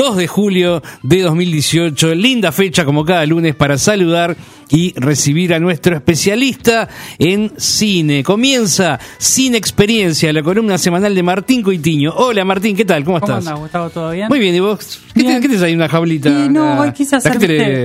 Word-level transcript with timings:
2 0.00 0.16
de 0.16 0.26
julio 0.28 0.82
de 1.02 1.20
2018. 1.20 2.14
Linda 2.14 2.52
fecha 2.52 2.86
como 2.86 3.04
cada 3.04 3.26
lunes 3.26 3.54
para 3.54 3.76
saludar 3.76 4.34
y 4.70 4.94
recibir 4.98 5.52
a 5.52 5.58
nuestro 5.60 5.94
especialista 5.94 6.88
en 7.18 7.52
cine. 7.58 8.24
Comienza 8.24 8.98
Cine 9.18 9.58
Experiencia, 9.58 10.32
la 10.32 10.42
columna 10.42 10.78
semanal 10.78 11.14
de 11.14 11.22
Martín 11.22 11.60
Coitiño. 11.60 12.14
Hola 12.16 12.46
Martín, 12.46 12.74
¿qué 12.74 12.86
tal? 12.86 13.04
¿Cómo, 13.04 13.20
¿Cómo 13.20 13.32
estás? 13.36 13.46
andás, 13.46 13.60
Gustavo? 13.60 13.90
¿Todo 13.90 14.12
bien? 14.12 14.28
Muy 14.30 14.38
bien, 14.38 14.54
¿y 14.54 14.60
vos? 14.60 15.02
¿Qué, 15.12 15.20
Bien. 15.20 15.38
te, 15.42 15.48
¿qué 15.48 15.54
te 15.58 15.62
ahí 15.66 15.74
una 15.74 15.86
jaulita? 15.90 16.30
Y 16.30 16.48
no, 16.48 16.62
Una- 16.62 16.80
hoy 16.80 16.92
quise 16.92 17.16
hacer, 17.16 17.32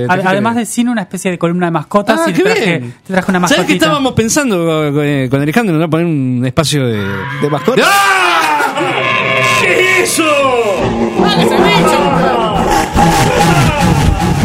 además 0.08 0.56
de 0.56 0.64
cine, 0.64 0.90
una 0.92 1.02
especie 1.02 1.30
de 1.32 1.36
columna 1.38 1.66
de 1.66 1.72
mascotas 1.72 2.18
Ah, 2.24 2.30
y 2.30 2.32
qué 2.32 2.42
te 2.44 2.50
traje, 2.50 2.64
bien. 2.78 2.94
te 3.06 3.12
traje 3.12 3.30
una 3.30 3.40
¿Sabes 3.40 3.50
mascotita. 3.50 3.66
que 3.66 3.72
estábamos 3.74 4.12
pensando 4.14 4.56
con, 5.30 5.42
Alejandro, 5.42 5.76
no? 5.76 5.90
Poner 5.90 6.06
un 6.06 6.46
espacio 6.46 6.86
de... 6.86 6.96
¿De 7.42 7.50
mascota? 7.50 7.82
¡Ah! 7.84 9.60
¿Qué 9.60 10.02
es 10.02 10.10
eso? 10.12 10.24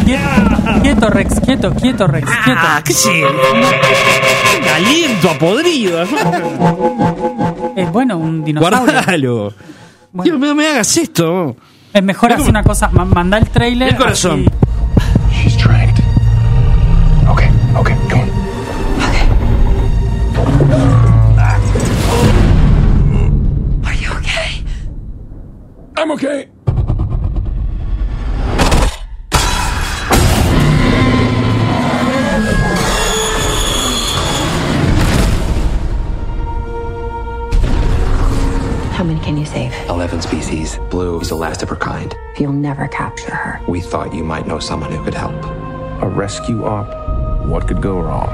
Quieto, 0.06 0.82
quieto, 0.82 1.10
Rex, 1.10 1.40
quieto, 1.40 1.74
quieto, 1.76 2.08
Rex, 2.08 2.30
quieto. 2.44 2.60
Ah, 2.64 2.82
¿qué 2.84 2.92
eso? 2.94 3.10
Aliento 4.76 5.30
a 5.30 5.34
podrido. 5.38 6.02
Es 7.76 7.92
bueno, 7.92 8.18
un 8.18 8.44
dinosaurio. 8.44 8.80
Guardalo. 8.94 9.54
Bueno. 10.12 10.24
Tío, 10.24 10.38
no 10.38 10.56
me 10.56 10.68
hagas 10.68 10.98
esto. 10.98 11.56
Es 11.94 12.04
mejor 12.04 12.32
hacer 12.34 12.50
una 12.50 12.64
cosa, 12.64 12.90
ma- 12.92 13.06
mandá 13.06 13.38
el 13.38 13.50
trailer. 13.50 13.90
El 13.90 13.96
corazón. 13.98 14.46
así- 14.48 15.44
She's 15.44 15.58
tracked. 15.58 16.04
Okay, 17.30 17.50
okay, 17.76 17.96
come 18.10 18.24
on. 18.24 18.30
Are 23.86 23.96
you 23.96 24.12
okay? 24.18 24.64
I'm 25.98 26.12
okay. 26.12 26.48
How 39.02 39.08
many 39.08 39.20
can 39.22 39.36
you 39.36 39.48
save? 39.48 39.74
11 39.90 40.22
species. 40.22 40.78
Blue 40.92 41.20
is 41.20 41.30
the 41.30 41.36
last 41.36 41.64
of 41.64 41.70
her 41.70 41.76
kind. 41.76 42.16
You'll 42.38 42.54
never 42.54 42.88
capture 42.88 43.34
her. 43.34 43.60
We 43.68 43.82
thought 43.82 44.14
you 44.14 44.24
might 44.24 44.46
know 44.46 44.60
someone 44.60 44.92
who 44.92 45.04
could 45.04 45.16
help. 45.16 45.34
A 46.04 46.08
rescue 46.08 46.66
op. 46.66 47.48
What 47.48 47.68
could 47.68 47.82
go 47.82 48.00
wrong? 48.00 48.30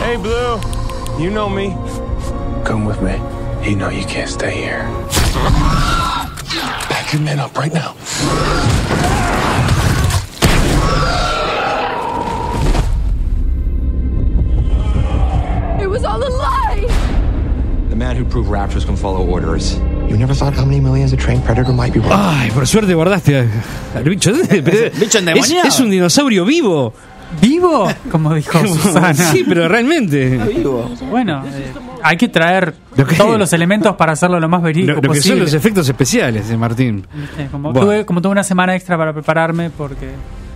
Hey, 0.00 0.16
Blue. 0.16 0.58
You 1.22 1.28
know 1.28 1.50
me. 1.50 1.76
Come 2.64 2.86
with 2.86 3.02
me. 3.02 3.20
You 3.68 3.76
know 3.76 3.90
you 3.90 4.06
can't 4.06 4.30
stay 4.30 4.54
here. 4.54 4.88
Pack 6.88 7.12
your 7.12 7.20
men 7.20 7.38
up 7.38 7.54
right 7.54 7.74
now. 7.74 9.19
Proved 18.30 18.48
raptors 18.50 18.84
can 18.86 18.96
follow 18.96 19.26
orders. 19.26 19.76
You 20.08 20.16
never 20.16 20.34
thought 20.34 20.54
how 20.56 20.64
many 20.64 20.80
millions 20.80 21.12
a 21.12 21.16
trained 21.16 21.42
predator 21.44 21.72
might 21.74 21.92
be 21.92 21.98
worth? 22.00 22.12
Ay, 22.14 22.50
por 22.52 22.66
suerte 22.66 22.94
guardaste 22.94 23.38
a- 23.40 23.98
al 23.98 24.04
bicho. 24.04 24.32
Bicho 24.32 24.48
es, 25.02 25.14
endemoniado. 25.16 25.68
es 25.68 25.80
un 25.80 25.90
dinosaurio 25.90 26.44
vivo. 26.44 26.92
¿Vivo? 27.40 27.88
Como 28.10 28.34
dijo 28.34 28.58
Susana. 28.66 29.14
Sí, 29.32 29.44
pero 29.48 29.68
realmente. 29.68 30.36
Vivo. 30.38 30.90
Bueno, 31.10 31.44
eh, 31.46 31.72
hay 32.02 32.16
que 32.16 32.28
traer 32.28 32.74
Lo 32.96 33.04
que- 33.06 33.16
todos 33.16 33.38
los 33.38 33.52
elementos 33.52 33.94
para 33.96 34.12
hacerlo 34.12 34.38
lo 34.40 34.48
más 34.48 34.62
verídico 34.62 34.92
Lo, 34.92 34.96
lo 34.96 35.00
que 35.02 35.08
son 35.08 35.16
posible. 35.16 35.40
los 35.42 35.54
efectos 35.54 35.88
especiales 35.88 36.48
de 36.48 36.56
Martín. 36.56 37.06
¿Viste? 37.12 37.46
Como, 37.50 37.72
Bueno. 37.72 37.86
tuve, 37.86 38.04
como 38.06 38.20
tuve 38.22 38.32
una 38.32 38.44
semana 38.44 38.74
extra 38.76 38.96
para 38.96 39.12
prepararme 39.12 39.70
porque 39.70 40.08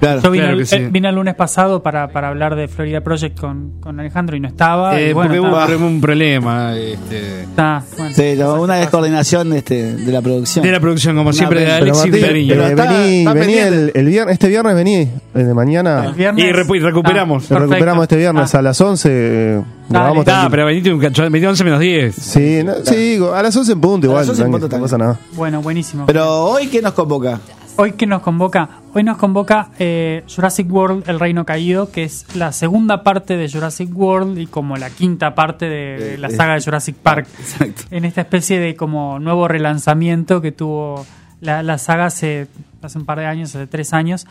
Claro. 0.05 0.21
yo 0.23 0.31
vine, 0.31 0.45
claro 0.45 0.59
el, 0.61 0.67
sí. 0.67 0.77
eh, 0.77 0.89
vine 0.91 1.09
el 1.09 1.15
lunes 1.15 1.35
pasado 1.35 1.83
para, 1.83 2.09
para 2.09 2.29
hablar 2.29 2.55
de 2.57 2.69
Florida 2.69 3.01
Project 3.01 3.39
con, 3.41 3.81
con 3.81 3.99
Alejandro 3.99 4.37
y 4.37 4.41
no 4.41 4.49
estaba. 4.49 5.01
y 5.01 5.05
Eh, 5.05 5.13
bueno, 5.15 5.29
porque 5.31 5.41
hubo 5.41 5.61
está- 5.63 5.77
un, 5.85 6.01
problema 6.01 6.77
este, 6.77 7.43
está, 7.43 7.83
bueno. 7.97 8.15
Sí, 8.15 8.35
no, 8.39 8.61
una 8.63 8.75
descoordinación 8.77 9.53
este, 9.55 9.95
de 9.97 10.13
la 10.13 10.21
producción. 10.23 10.65
de 10.65 10.73
la 10.73 10.81
producción, 10.81 11.17
como 11.17 11.33
siempre, 11.33 11.61
de 11.61 11.67
pena. 11.67 11.79
Pero 11.81 11.93
Alex 11.95 12.07
y 12.07 12.11
Martín, 12.11 12.27
Cariño. 12.29 12.49
pero 12.55 12.67
está- 12.67 12.93
vení, 12.93 13.19
está 13.19 13.33
vení 13.33 13.55
el, 13.55 13.93
el 13.95 14.07
viernes, 14.07 14.33
este 14.35 14.49
viernes 14.49 14.75
vení, 14.75 15.11
el 15.35 15.47
de 15.47 15.55
mañana. 15.55 16.05
El 16.07 16.15
viernes- 16.15 16.45
Y 16.45 16.53
repu- 16.53 16.77
y 16.77 16.81
recuperamos. 16.81 17.51
Ah, 17.51 17.55
Lo 17.55 17.61
recuperamos 17.61 18.03
este 18.03 18.17
viernes 18.17 18.55
Ah, 18.55 18.59
a 18.59 18.63
las 18.63 18.81
11. 18.81 19.09
eh, 19.13 19.63
Ah, 19.93 20.13
tranquilo. 20.25 20.49
pero 20.51 20.67
venite 20.67 20.93
un 20.93 21.01
cacho, 21.01 21.23
venite 21.25 21.47
11 21.47 21.63
menos 21.65 21.81
10. 21.81 22.15
Sí, 22.15 22.63
no, 22.65 22.73
sí, 22.85 23.19
a 23.35 23.43
las 23.43 23.55
11 23.57 23.73
en 23.73 23.81
punto 23.81 24.07
A 24.07 24.11
igual, 24.11 24.21
las 24.23 24.29
11 24.31 24.43
en 24.43 24.49
tranqui, 24.51 24.61
punto 24.63 24.77
no 24.77 24.83
pasa 24.83 24.99
nada. 24.99 25.19
Bueno, 25.33 25.61
buenísimo. 25.63 26.07
Pero 26.07 26.45
hoy, 26.47 26.69
¿qué 26.69 26.81
nos 26.83 26.93
convoca? 26.95 27.39
Hoy 27.77 27.93
que 27.93 28.07
nos 28.07 28.23
convoca, 28.23 28.69
hoy 28.93 29.03
nos 29.03 29.19
convoca 29.19 29.71
eh, 29.81 30.23
Jurassic 30.33 30.73
World, 30.73 31.09
El 31.09 31.19
Reino 31.19 31.45
Caído, 31.45 31.91
que 31.91 32.05
es 32.05 32.25
la 32.37 32.53
segunda 32.53 33.03
parte 33.03 33.37
de 33.37 33.51
Jurassic 33.51 33.91
World 33.93 34.39
y 34.39 34.47
como 34.47 34.77
la 34.77 34.91
quinta 34.91 35.35
parte 35.35 35.69
de 35.69 36.15
Eh, 36.15 36.19
la 36.19 36.29
eh, 36.29 36.31
saga 36.31 36.55
de 36.55 36.63
Jurassic 36.63 36.95
Park. 36.95 37.27
Exacto. 37.41 37.83
En 37.91 38.05
esta 38.05 38.21
especie 38.21 38.61
de 38.61 38.77
como 38.77 39.19
nuevo 39.19 39.49
relanzamiento 39.49 40.41
que 40.41 40.53
tuvo 40.53 41.05
la, 41.41 41.65
la 41.65 41.79
saga 41.79 42.07
hace, 42.07 42.47
hace 42.81 42.97
un 42.97 43.07
par 43.07 43.19
de 43.19 43.27
años, 43.27 43.55
hace 43.57 43.67
tres 43.67 43.93
años. 43.93 44.29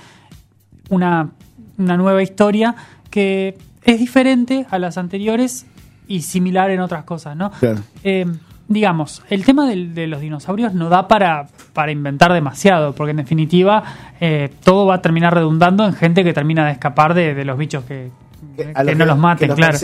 Una, 0.89 1.31
una 1.77 1.97
nueva 1.97 2.23
historia 2.23 2.75
que 3.09 3.57
es 3.83 3.99
diferente 3.99 4.65
a 4.69 4.79
las 4.79 4.97
anteriores 4.97 5.65
y 6.07 6.21
similar 6.21 6.71
en 6.71 6.79
otras 6.79 7.03
cosas, 7.03 7.35
¿no? 7.35 7.51
Claro. 7.59 7.81
Eh, 8.05 8.25
digamos, 8.68 9.22
el 9.29 9.44
tema 9.46 9.68
del- 9.68 9.94
de 9.94 10.07
los 10.07 10.22
dinosaurios 10.22 10.74
no 10.74 10.90
da 10.90 11.07
para, 11.07 11.47
para 11.74 11.91
inventar 11.91 12.31
demasiado, 12.34 12.94
porque 12.96 13.12
en 13.12 13.18
definitiva 13.18 13.84
eh, 14.19 14.51
todo 14.63 14.85
va 14.85 14.96
a 14.96 15.01
terminar 15.01 15.34
redundando 15.34 15.85
en 15.85 15.94
gente 15.94 16.24
que 16.24 16.34
termina 16.34 16.66
de 16.66 16.72
escapar 16.74 17.13
de, 17.13 17.34
de 17.35 17.46
los 17.46 17.57
bichos 17.57 17.84
que, 17.84 18.09
Que- 18.57 18.66
que 18.66 18.72
a 18.75 18.84
los 18.84 18.96
no 18.97 19.06
los 19.06 19.18
maten, 19.18 19.50
los 19.50 19.57
claro. 19.57 19.78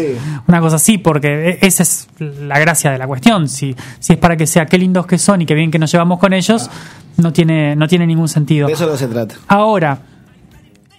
Una 0.48 0.60
cosa 0.62 0.76
así, 0.78 0.98
porque 0.98 1.50
e- 1.52 1.58
esa 1.62 1.84
es 1.84 2.08
la 2.20 2.58
gracia 2.60 2.92
de 2.92 2.98
la 2.98 3.08
cuestión. 3.08 3.48
Si, 3.50 3.76
si 4.00 4.14
es 4.14 4.20
para 4.20 4.38
que 4.38 4.46
sea 4.48 4.66
qué 4.66 4.78
lindos 4.78 5.06
que 5.08 5.18
son 5.18 5.42
y 5.42 5.46
qué 5.46 5.56
bien 5.56 5.72
que 5.72 5.80
nos 5.80 5.92
llevamos 5.92 6.20
con 6.20 6.34
ellos, 6.34 6.70
no 7.18 7.34
tiene, 7.34 7.76
no 7.76 7.88
tiene 7.88 8.06
ningún 8.08 8.28
sentido. 8.30 8.68
De 8.68 8.74
eso 8.74 8.86
no 8.86 8.96
se 8.96 9.08
trata. 9.08 9.36
Ahora, 9.48 10.00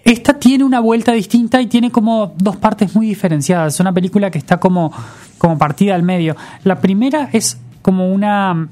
esta 0.04 0.34
tiene 0.38 0.64
una 0.64 0.80
vuelta 0.80 1.12
distinta 1.12 1.60
y 1.60 1.66
tiene 1.66 1.90
como 1.90 2.34
dos 2.38 2.56
partes 2.56 2.94
muy 2.94 3.06
diferenciadas. 3.06 3.74
Es 3.74 3.80
una 3.80 3.92
película 3.92 4.30
que 4.30 4.38
está 4.38 4.58
como, 4.58 4.92
como 5.38 5.56
partida 5.58 5.94
al 5.94 6.02
medio. 6.02 6.36
La 6.64 6.80
primera 6.80 7.28
es 7.32 7.58
como 7.82 8.10
una 8.12 8.68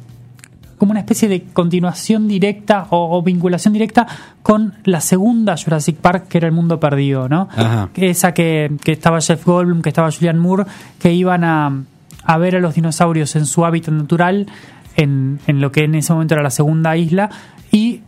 como 0.78 0.92
una 0.92 1.00
especie 1.00 1.28
de 1.28 1.42
continuación 1.42 2.28
directa 2.28 2.86
o, 2.90 3.18
o 3.18 3.22
vinculación 3.22 3.74
directa 3.74 4.06
con 4.42 4.74
la 4.84 5.00
segunda 5.00 5.56
Jurassic 5.56 5.96
Park, 5.96 6.28
que 6.28 6.38
era 6.38 6.46
El 6.46 6.54
Mundo 6.54 6.78
Perdido, 6.78 7.28
¿no? 7.28 7.48
Ajá. 7.50 7.88
Esa 7.96 8.32
que, 8.32 8.70
que 8.82 8.92
estaba 8.92 9.20
Jeff 9.20 9.44
Goldblum, 9.44 9.82
que 9.82 9.88
estaba 9.88 10.10
Julian 10.12 10.38
Moore, 10.38 10.64
que 11.00 11.12
iban 11.12 11.42
a, 11.42 11.82
a 12.22 12.38
ver 12.38 12.54
a 12.54 12.60
los 12.60 12.76
dinosaurios 12.76 13.34
en 13.34 13.46
su 13.46 13.64
hábitat 13.64 13.92
natural, 13.92 14.46
en, 14.96 15.40
en 15.48 15.60
lo 15.60 15.72
que 15.72 15.82
en 15.82 15.96
ese 15.96 16.12
momento 16.12 16.34
era 16.34 16.44
la 16.44 16.50
segunda 16.50 16.96
isla, 16.96 17.28
y 17.72 18.02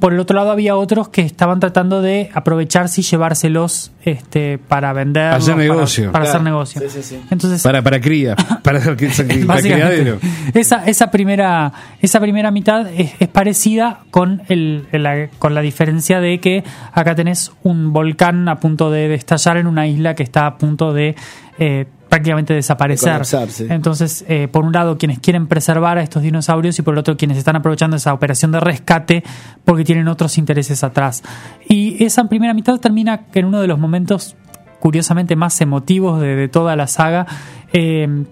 por 0.00 0.12
el 0.14 0.20
otro 0.20 0.36
lado 0.36 0.50
había 0.50 0.76
otros 0.76 1.08
que 1.08 1.20
estaban 1.22 1.60
tratando 1.60 2.00
de 2.02 2.30
aprovecharse 2.32 3.00
y 3.00 3.04
llevárselos 3.04 3.92
este, 4.02 4.58
para 4.58 4.92
vender, 4.92 5.24
Hacer 5.32 5.56
negocio. 5.56 6.10
para, 6.12 6.24
hacer 6.24 6.40
Claro. 6.40 6.44
negocio. 6.44 6.80
Sí, 6.82 6.86
sí, 6.90 7.02
sí. 7.02 7.20
Entonces, 7.30 7.62
Para, 7.62 7.82
para 7.82 8.00
cría. 8.00 8.34
Para, 8.62 8.80
para 8.80 8.96
criadero. 8.96 9.46
Básicamente, 9.46 10.18
esa, 10.58 10.84
esa, 10.86 11.10
primera, 11.10 11.72
esa 12.00 12.18
primera 12.20 12.50
mitad 12.50 12.86
es, 12.88 13.12
es 13.18 13.28
parecida 13.28 14.00
con, 14.10 14.42
el, 14.48 14.86
la, 14.92 15.28
con 15.38 15.54
la 15.54 15.60
diferencia 15.60 16.20
de 16.20 16.40
que 16.40 16.64
acá 16.92 17.14
tenés 17.14 17.52
un 17.62 17.92
volcán 17.92 18.48
a 18.48 18.60
punto 18.60 18.90
de, 18.90 19.08
de 19.08 19.14
estallar 19.14 19.58
en 19.58 19.66
una 19.66 19.86
isla 19.86 20.14
que 20.14 20.22
está 20.22 20.46
a 20.46 20.56
punto 20.58 20.92
de 20.94 21.14
eh, 21.58 21.86
prácticamente 22.14 22.54
desaparecer. 22.54 23.22
De. 23.22 23.74
Entonces, 23.74 24.24
eh, 24.28 24.46
por 24.46 24.64
un 24.64 24.72
lado, 24.72 24.96
quienes 24.98 25.18
quieren 25.18 25.48
preservar 25.48 25.98
a 25.98 26.02
estos 26.02 26.22
dinosaurios 26.22 26.78
y 26.78 26.82
por 26.82 26.94
el 26.94 26.98
otro, 26.98 27.16
quienes 27.16 27.36
están 27.36 27.56
aprovechando 27.56 27.96
esa 27.96 28.14
operación 28.14 28.52
de 28.52 28.60
rescate 28.60 29.24
porque 29.64 29.82
tienen 29.84 30.06
otros 30.06 30.38
intereses 30.38 30.84
atrás. 30.84 31.24
Y 31.68 32.04
esa 32.04 32.24
primera 32.28 32.54
mitad 32.54 32.78
termina 32.78 33.22
en 33.34 33.46
uno 33.46 33.60
de 33.60 33.66
los 33.66 33.80
momentos 33.80 34.36
curiosamente 34.78 35.34
más 35.34 35.60
emotivos 35.60 36.20
de, 36.20 36.36
de 36.36 36.46
toda 36.48 36.76
la 36.76 36.86
saga. 36.86 37.26
eh, 37.72 38.24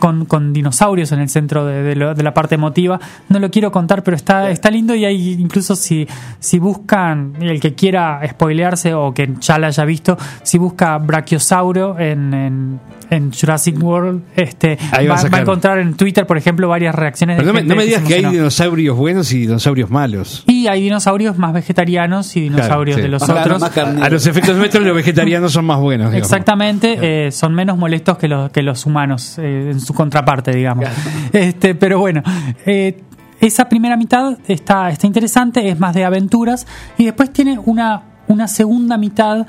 con, 0.00 0.24
con 0.24 0.52
dinosaurios 0.52 1.12
en 1.12 1.20
el 1.20 1.28
centro 1.28 1.64
de, 1.64 1.84
de 1.84 1.94
lo- 1.94 2.14
de 2.14 2.22
la 2.24 2.34
parte 2.34 2.56
emotiva. 2.56 2.98
No 3.28 3.38
lo 3.38 3.48
quiero 3.52 3.70
contar, 3.70 4.02
pero 4.02 4.16
está, 4.16 4.50
está 4.50 4.68
lindo 4.72 4.96
y 4.96 5.04
hay 5.04 5.32
incluso 5.34 5.76
si, 5.76 6.08
si 6.40 6.58
buscan, 6.58 7.34
el 7.40 7.60
que 7.60 7.74
quiera 7.74 8.20
spoilearse 8.28 8.94
o 8.94 9.14
que 9.14 9.30
ya 9.40 9.58
la 9.60 9.68
haya 9.68 9.84
visto, 9.84 10.18
si 10.42 10.58
busca 10.58 10.98
Brachiosauro 10.98 11.98
en, 11.98 12.34
en, 12.34 12.80
en 13.10 13.32
Jurassic 13.32 13.80
World, 13.82 14.22
este, 14.34 14.78
Ahí 14.92 15.06
va 15.06 15.14
va, 15.14 15.14
a 15.14 15.14
va 15.14 15.14
a 15.14 15.18
sacar. 15.18 15.40
encontrar 15.42 15.78
en 15.78 15.94
Twitter, 15.94 16.26
por 16.26 16.38
ejemplo, 16.38 16.68
varias 16.68 16.94
reacciones 16.94 17.36
de 17.36 17.44
no 17.44 17.52
me, 17.52 17.60
gente 17.60 17.74
no 17.74 17.76
me 17.78 17.84
digas 17.86 18.02
que 18.02 18.14
hay 18.14 18.24
dinosaurios 18.24 18.96
buenos 18.96 19.32
y 19.32 19.40
dinosaurios 19.40 19.90
malos. 19.90 20.44
Y 20.46 20.66
hay 20.66 20.80
dinosaurios 20.82 21.36
más 21.38 21.52
vegetarianos 21.52 22.36
y 22.36 22.40
dinosaurios 22.42 22.96
sí. 22.96 23.02
de 23.02 23.08
los 23.08 23.22
otros. 23.28 23.62
A 23.62 24.08
los 24.08 24.26
efectos 24.26 24.56
nuestros, 24.56 24.84
los 24.84 24.96
vegetarianos 24.96 25.52
son 25.52 25.64
más 25.66 25.78
buenos. 25.78 26.10
digamos. 26.10 26.30
Exactamente, 26.30 27.26
eh, 27.26 27.32
son 27.32 27.54
menos 27.54 27.76
molestos 27.76 28.16
que 28.18 28.28
los, 28.28 28.50
que 28.50 28.62
los 28.62 28.86
humanos, 28.86 29.38
eh, 29.38 29.68
en 29.72 29.80
su 29.80 29.89
contraparte, 29.94 30.54
digamos. 30.54 30.86
Este, 31.32 31.74
pero 31.74 31.98
bueno, 31.98 32.22
eh, 32.66 33.02
esa 33.40 33.68
primera 33.68 33.96
mitad 33.96 34.38
está, 34.48 34.90
está 34.90 35.06
interesante, 35.06 35.68
es 35.68 35.78
más 35.78 35.94
de 35.94 36.04
aventuras, 36.04 36.66
y 36.98 37.04
después 37.04 37.32
tiene 37.32 37.58
una, 37.58 38.02
una 38.28 38.48
segunda 38.48 38.98
mitad 38.98 39.46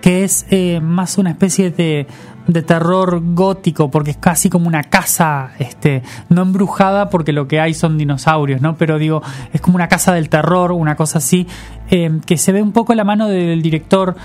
que 0.00 0.24
es 0.24 0.46
eh, 0.50 0.80
más 0.80 1.18
una 1.18 1.30
especie 1.30 1.70
de, 1.70 2.06
de 2.46 2.62
terror 2.62 3.20
gótico, 3.34 3.90
porque 3.90 4.12
es 4.12 4.16
casi 4.16 4.48
como 4.50 4.66
una 4.66 4.82
casa, 4.84 5.52
este, 5.58 6.02
no 6.28 6.42
embrujada, 6.42 7.10
porque 7.10 7.32
lo 7.32 7.46
que 7.48 7.60
hay 7.60 7.74
son 7.74 7.98
dinosaurios, 7.98 8.60
¿no? 8.60 8.76
Pero 8.76 8.98
digo, 8.98 9.22
es 9.52 9.60
como 9.60 9.76
una 9.76 9.88
casa 9.88 10.12
del 10.12 10.28
terror, 10.28 10.72
una 10.72 10.96
cosa 10.96 11.18
así, 11.18 11.46
eh, 11.90 12.20
que 12.26 12.38
se 12.38 12.52
ve 12.52 12.62
un 12.62 12.72
poco 12.72 12.94
la 12.94 13.04
mano 13.04 13.28
del 13.28 13.62
director, 13.62 14.16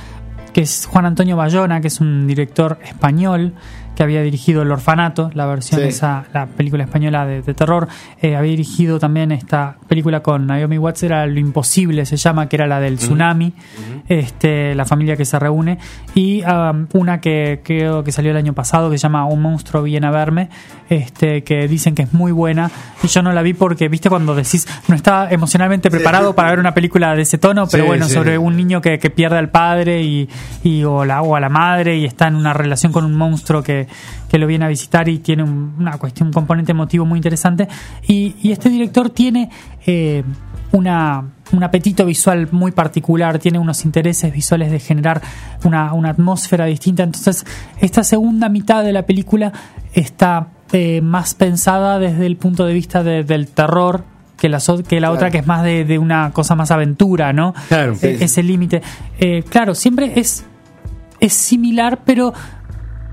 que 0.54 0.62
es 0.62 0.88
Juan 0.90 1.06
Antonio 1.06 1.36
Bayona, 1.36 1.82
que 1.82 1.88
es 1.88 2.00
un 2.00 2.28
director 2.28 2.80
español 2.86 3.54
que 3.96 4.04
había 4.04 4.22
dirigido 4.22 4.62
El 4.62 4.72
Orfanato, 4.72 5.32
la 5.34 5.46
versión 5.46 5.82
Sí. 5.82 5.88
esa, 5.88 6.26
la 6.34 6.46
película 6.46 6.84
española 6.84 7.26
de, 7.26 7.42
de 7.42 7.54
terror, 7.54 7.88
eh, 8.22 8.36
había 8.36 8.52
dirigido 8.52 9.00
también 9.00 9.32
esta 9.32 9.78
película 9.88 10.22
con 10.22 10.46
Naomi 10.48 10.78
Watts, 10.78 11.04
era 11.04 11.26
Lo 11.26 11.40
Imposible, 11.40 12.06
se 12.06 12.18
llama, 12.18 12.48
que 12.50 12.56
era 12.58 12.68
la 12.68 12.80
del 12.80 12.98
tsunami, 12.98 13.54
este, 14.08 14.76
la 14.76 14.86
familia 14.86 15.16
que 15.16 15.26
se 15.26 15.40
reúne, 15.40 15.78
y 16.14 16.44
um, 16.44 16.88
una 16.94 17.20
que 17.22 17.62
creo 17.64 18.04
que 18.04 18.12
salió 18.12 18.32
el 18.32 18.38
año 18.38 18.54
pasado, 18.54 18.90
que 18.90 18.98
se 18.98 19.04
llama 19.04 19.26
Un 19.26 19.42
monstruo 19.42 19.82
viene 19.84 20.08
a 20.08 20.12
verme, 20.12 20.50
este, 20.90 21.44
que 21.44 21.68
dicen 21.68 21.96
que 21.96 22.04
es 22.04 22.14
muy 22.14 22.32
buena, 22.32 22.70
y 23.04 23.08
yo 23.08 23.22
no 23.22 23.32
la 23.32 23.42
vi 23.42 23.54
porque, 23.54 23.88
viste, 23.88 24.10
cuando 24.10 24.36
decís, 24.36 24.68
no 24.88 24.96
estaba 24.96 25.30
emocionalmente 25.32 25.90
preparado 25.90 26.36
para 26.36 26.50
ver 26.50 26.60
una 26.60 26.74
película 26.74 27.16
de 27.16 27.24
ese 27.24 27.38
tono, 27.38 27.68
pero 27.68 27.84
Sí, 27.84 27.88
bueno, 27.88 28.08
sobre 28.10 28.38
un 28.38 28.56
niño 28.56 28.82
que, 28.82 29.00
que 29.00 29.10
pierde 29.10 29.38
al 29.38 29.50
padre 29.50 30.02
y, 30.04 30.30
y- 30.64 30.84
o, 30.84 31.06
la, 31.06 31.22
o 31.22 31.36
a 31.36 31.40
la 31.40 31.50
madre 31.50 31.98
y 31.98 32.06
está 32.06 32.28
en 32.28 32.36
una 32.36 32.54
relación 32.54 32.92
con 32.92 33.06
un 33.06 33.16
monstruo 33.16 33.64
que, 33.64 33.85
que 34.30 34.38
lo 34.38 34.48
viene 34.48 34.66
a 34.66 34.68
visitar 34.68 35.08
y 35.10 35.20
tiene 35.20 35.44
un- 35.44 35.76
una 35.80 35.98
cuestión, 35.98 36.28
un 36.30 36.34
componente 36.34 36.72
emotivo 36.72 37.06
muy 37.06 37.18
interesante. 37.20 37.68
Y, 38.08 38.36
y 38.42 38.52
este 38.52 38.70
director 38.70 39.10
tiene 39.10 39.50
eh, 39.86 40.24
una, 40.72 41.24
un 41.52 41.64
apetito 41.64 42.06
visual 42.06 42.50
muy 42.52 42.72
particular, 42.72 43.40
tiene 43.40 43.60
unos 43.60 43.86
intereses 43.86 44.34
visuales 44.34 44.72
de 44.72 44.80
generar 44.80 45.22
una, 45.64 45.94
una 45.94 46.10
atmósfera 46.10 46.66
distinta. 46.66 47.04
Entonces, 47.04 47.46
esta 47.80 48.04
segunda 48.04 48.50
mitad 48.50 48.84
de 48.84 48.92
la 48.94 49.04
película 49.06 49.54
está 49.94 50.48
eh, 50.72 51.02
más 51.02 51.34
pensada 51.36 52.00
desde 52.00 52.26
el 52.26 52.36
punto 52.38 52.66
de 52.66 52.74
vista 52.74 53.04
de- 53.04 53.24
del 53.24 53.48
terror. 53.48 54.04
Que 54.36 54.50
la, 54.50 54.60
que 54.86 55.00
la 55.00 55.12
otra 55.12 55.32
que 55.32 55.38
es 55.38 55.48
más 55.48 55.64
de, 55.64 55.86
de 55.86 55.98
una 55.98 56.32
cosa 56.32 56.56
más 56.56 56.70
aventura, 56.70 57.32
¿no? 57.32 57.54
Claro. 57.70 57.94
Eh, 58.02 58.18
ese 58.20 58.44
límite. 58.44 58.82
Eh, 59.18 59.44
claro, 59.48 59.74
siempre 59.74 60.12
es, 60.20 60.44
es 61.22 61.32
similar, 61.32 62.02
pero 62.06 62.34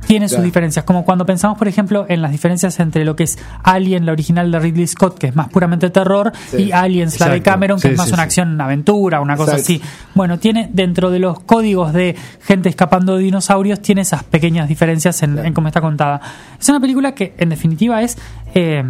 tiene 0.06 0.28
sus 0.28 0.42
diferencias. 0.42 0.84
Como 0.84 1.04
cuando 1.04 1.24
pensamos, 1.26 1.56
por 1.58 1.68
ejemplo, 1.68 2.06
en 2.08 2.22
las 2.22 2.32
diferencias 2.32 2.78
entre 2.80 3.04
lo 3.04 3.16
que 3.16 3.24
es 3.24 3.38
Alien, 3.62 4.04
la 4.06 4.12
original 4.12 4.50
de 4.50 4.58
Ridley 4.58 4.86
Scott, 4.86 5.18
que 5.18 5.28
es 5.28 5.36
más 5.36 5.48
puramente 5.48 5.90
terror, 5.90 6.32
Sí. 6.50 6.64
y 6.64 6.72
Aliens, 6.72 7.18
la 7.20 7.26
de 7.28 7.36
Exacto. 7.36 7.50
Cameron, 7.50 7.76
que 7.80 7.88
Sí, 7.88 7.92
es 7.94 7.98
más 7.98 8.08
sí, 8.08 8.14
una 8.14 8.22
acción 8.24 8.60
aventura, 8.60 9.20
una 9.20 9.36
cosa 9.36 9.52
Exacto. 9.56 9.72
así. 9.74 9.82
Bueno, 10.14 10.38
tiene 10.38 10.68
dentro 10.72 11.10
de 11.10 11.18
los 11.18 11.40
códigos 11.40 11.92
de 11.92 12.16
gente 12.42 12.68
escapando 12.68 13.16
de 13.16 13.22
dinosaurios, 13.24 13.80
tiene 13.80 14.00
esas 14.02 14.24
pequeñas 14.24 14.68
diferencias 14.68 15.22
en, 15.22 15.38
en 15.38 15.52
cómo 15.54 15.68
está 15.68 15.80
contada. 15.80 16.20
Es 16.60 16.68
una 16.68 16.80
película 16.80 17.14
que, 17.14 17.34
en 17.38 17.48
definitiva, 17.50 18.02
es. 18.02 18.18
eh, 18.54 18.84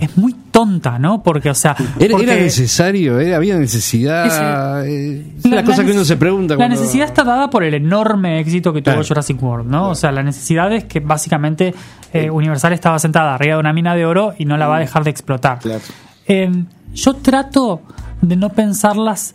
es 0.00 0.16
muy 0.16 0.34
tonta, 0.50 0.98
¿no? 0.98 1.22
Porque, 1.22 1.50
o 1.50 1.54
sea. 1.54 1.76
¿Era, 1.98 2.12
porque- 2.12 2.24
era 2.32 2.34
necesario? 2.34 3.20
¿Era, 3.20 3.36
¿Había 3.36 3.56
necesidad? 3.58 4.84
Eh, 4.86 5.24
es 5.38 5.44
la, 5.50 5.56
la 5.56 5.64
cosa 5.64 5.84
que 5.84 5.92
uno 5.92 6.04
se 6.04 6.16
pregunta. 6.16 6.56
La 6.56 6.68
necesidad 6.68 7.06
está 7.06 7.22
dada 7.24 7.50
por 7.50 7.62
el 7.64 7.74
enorme 7.74 8.40
éxito 8.40 8.72
que 8.72 8.82
tuvo 8.82 8.94
Claro. 8.94 9.06
Jurassic 9.06 9.42
World, 9.42 9.70
¿no? 9.70 9.90
O 9.90 9.94
sea, 9.94 10.10
la 10.12 10.22
necesidad 10.22 10.72
es 10.72 10.84
que 10.84 11.00
básicamente 11.00 11.74
eh, 12.12 12.30
Universal 12.30 12.72
estaba 12.72 12.98
sentada 12.98 13.34
arriba 13.34 13.54
de 13.54 13.60
una 13.60 13.72
mina 13.72 13.94
de 13.94 14.06
oro 14.06 14.34
y 14.38 14.44
no 14.44 14.56
la 14.56 14.66
va 14.66 14.76
a 14.78 14.80
dejar 14.80 15.04
de 15.04 15.10
explotar. 15.10 15.58
Claro. 15.60 15.80
Eh, 16.26 16.50
yo 16.94 17.14
trato 17.14 17.82
de 18.22 18.36
no 18.36 18.48
pensarlas 18.50 19.34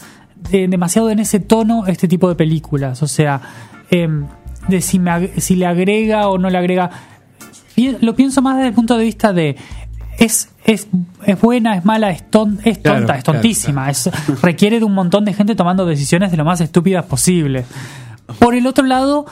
eh, 0.52 0.68
demasiado 0.70 1.10
en 1.10 1.20
ese 1.20 1.40
tono 1.40 1.86
este 1.88 2.08
tipo 2.08 2.28
de 2.30 2.36
películas. 2.36 3.02
O 3.02 3.08
sea, 3.08 3.42
eh, 3.92 4.08
de 4.68 4.82
si, 4.82 5.00
me 5.00 5.40
si 5.40 5.56
le 5.56 5.66
agrega 5.66 6.28
o 6.28 6.38
no 6.38 6.50
le 6.50 6.58
agrega. 6.58 6.90
Lo 8.02 8.16
pienso 8.16 8.42
más 8.42 8.56
desde 8.58 8.70
el 8.70 8.74
punto 8.74 8.98
de 8.98 9.04
vista 9.04 9.34
de. 9.34 9.58
Es, 10.18 10.50
es, 10.64 10.88
es 11.26 11.42
buena, 11.42 11.76
es 11.76 11.86
mala, 11.86 12.10
es, 12.10 12.30
ton- 12.30 12.60
es 12.64 12.78
Claro, 12.80 13.00
tonta, 13.00 13.18
es 13.18 13.24
claro, 13.24 13.40
tontísima. 13.40 13.90
Es, 13.90 14.10
requiere 14.42 14.80
de 14.80 14.86
un 14.86 14.94
montón 14.94 15.26
de 15.26 15.34
gente 15.34 15.56
tomando 15.56 15.86
decisiones 15.86 16.32
de 16.32 16.38
lo 16.38 16.46
más 16.46 16.62
estúpidas 16.62 17.06
posible. 17.06 17.66
Por 18.40 18.56
el 18.56 18.66
otro 18.66 18.86
lado, 18.86 19.26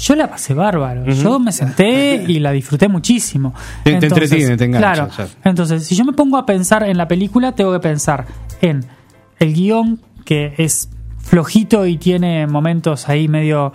yo 0.00 0.16
la 0.16 0.28
pasé 0.28 0.54
bárbaro. 0.54 1.06
Yo 1.06 1.38
me 1.38 1.52
senté 1.52 2.24
y 2.26 2.40
la 2.40 2.50
disfruté 2.52 2.88
muchísimo. 2.88 3.54
Te- 3.84 3.94
te 3.96 4.06
entretiene, 4.06 4.56
te 4.56 4.64
engancha, 4.64 4.92
Claro. 5.06 5.10
ya. 5.16 5.26
Entonces, 5.48 5.86
si 5.86 5.94
yo 5.94 6.04
me 6.04 6.12
pongo 6.12 6.36
a 6.36 6.44
pensar 6.46 6.82
en 6.82 6.96
la 6.98 7.06
película, 7.06 7.52
tengo 7.52 7.72
que 7.72 7.80
pensar 7.80 8.26
en 8.60 8.84
el 9.38 9.54
guion, 9.54 10.00
que 10.24 10.54
es 10.58 10.88
flojito 11.20 11.86
y 11.86 11.96
tiene 11.98 12.46
momentos 12.48 13.08
ahí 13.08 13.28
medio 13.28 13.72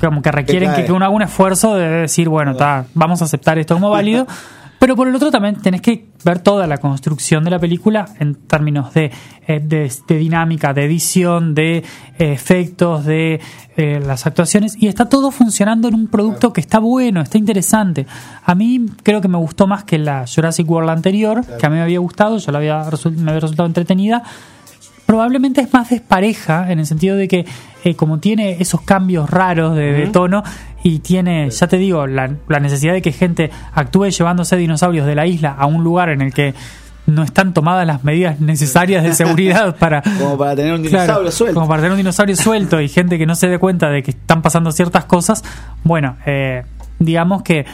como 0.00 0.22
que 0.22 0.30
requieren 0.30 0.72
que, 0.74 0.84
que 0.84 0.92
uno 0.92 1.04
haga 1.06 1.14
un 1.14 1.22
esfuerzo 1.22 1.74
de 1.76 1.88
decir, 1.88 2.28
bueno, 2.28 2.54
ta, 2.56 2.84
vamos 2.94 3.22
a 3.22 3.24
aceptar 3.24 3.58
esto 3.58 3.74
como 3.74 3.90
válido. 3.90 4.26
Pero 4.78 4.96
por 4.96 5.08
el 5.08 5.14
otro 5.14 5.30
también 5.30 5.56
tenés 5.56 5.80
que 5.80 6.08
ver 6.24 6.40
toda 6.40 6.66
la 6.66 6.78
construcción 6.78 7.44
de 7.44 7.50
la 7.50 7.58
película 7.58 8.06
en 8.18 8.34
términos 8.34 8.92
de, 8.92 9.10
eh, 9.46 9.60
de, 9.60 9.90
de 10.06 10.16
dinámica, 10.16 10.74
de 10.74 10.84
edición, 10.84 11.54
de 11.54 11.78
eh, 11.78 11.82
efectos, 12.18 13.04
de 13.04 13.40
eh, 13.76 14.00
las 14.04 14.26
actuaciones. 14.26 14.76
Y 14.78 14.88
está 14.88 15.08
todo 15.08 15.30
funcionando 15.30 15.88
en 15.88 15.94
un 15.94 16.08
producto 16.08 16.52
que 16.52 16.60
está 16.60 16.80
bueno, 16.80 17.20
está 17.20 17.38
interesante. 17.38 18.06
A 18.44 18.54
mí 18.54 18.86
creo 19.02 19.20
que 19.20 19.28
me 19.28 19.38
gustó 19.38 19.66
más 19.66 19.84
que 19.84 19.98
la 19.98 20.24
Jurassic 20.26 20.68
World 20.68 20.90
anterior, 20.90 21.44
que 21.58 21.66
a 21.66 21.70
mí 21.70 21.76
me 21.76 21.82
había 21.82 22.00
gustado, 22.00 22.38
yo 22.38 22.52
la 22.52 22.58
había 22.58 22.84
me 23.16 23.30
había 23.30 23.40
resultado 23.40 23.66
entretenida 23.66 24.22
probablemente 25.06 25.60
es 25.60 25.72
más 25.72 25.90
despareja 25.90 26.70
en 26.70 26.78
el 26.78 26.86
sentido 26.86 27.16
de 27.16 27.28
que 27.28 27.44
eh, 27.84 27.94
como 27.94 28.18
tiene 28.18 28.56
esos 28.60 28.80
cambios 28.82 29.28
raros 29.28 29.76
de, 29.76 29.92
de 29.92 30.06
tono 30.06 30.42
y 30.84 31.00
tiene, 31.00 31.50
ya 31.50 31.66
te 31.66 31.78
digo, 31.78 32.06
la, 32.06 32.30
la 32.46 32.60
necesidad 32.60 32.92
de 32.92 33.02
que 33.02 33.10
gente 33.10 33.50
actúe 33.72 34.10
llevándose 34.10 34.56
dinosaurios 34.56 35.06
de 35.06 35.16
la 35.16 35.26
isla 35.26 35.50
a 35.58 35.66
un 35.66 35.82
lugar 35.82 36.10
en 36.10 36.20
el 36.20 36.32
que 36.32 36.54
no 37.06 37.22
están 37.22 37.52
tomadas 37.52 37.86
las 37.86 38.04
medidas 38.04 38.38
necesarias 38.40 39.02
de 39.02 39.12
seguridad 39.14 39.76
para 39.80 40.02
Como 40.02 40.38
para 40.38 40.54
tener 40.54 40.72
un 40.74 40.82
Claro, 40.82 41.02
dinosaurio 41.04 41.30
suelto. 41.32 41.54
Como 41.54 41.68
para 41.68 41.80
tener 41.80 41.92
un 41.92 41.96
dinosaurio 41.98 42.36
suelto 42.36 42.80
y 42.80 42.88
gente 42.88 43.18
que 43.18 43.26
no 43.26 43.34
se 43.34 43.48
dé 43.48 43.58
cuenta 43.58 43.88
de 43.90 44.02
que 44.02 44.12
están 44.12 44.40
pasando 44.42 44.70
ciertas 44.72 45.04
cosas. 45.06 45.42
Bueno, 45.82 46.16
eh, 46.26 46.62
digamos 46.98 47.42
que 47.42 47.66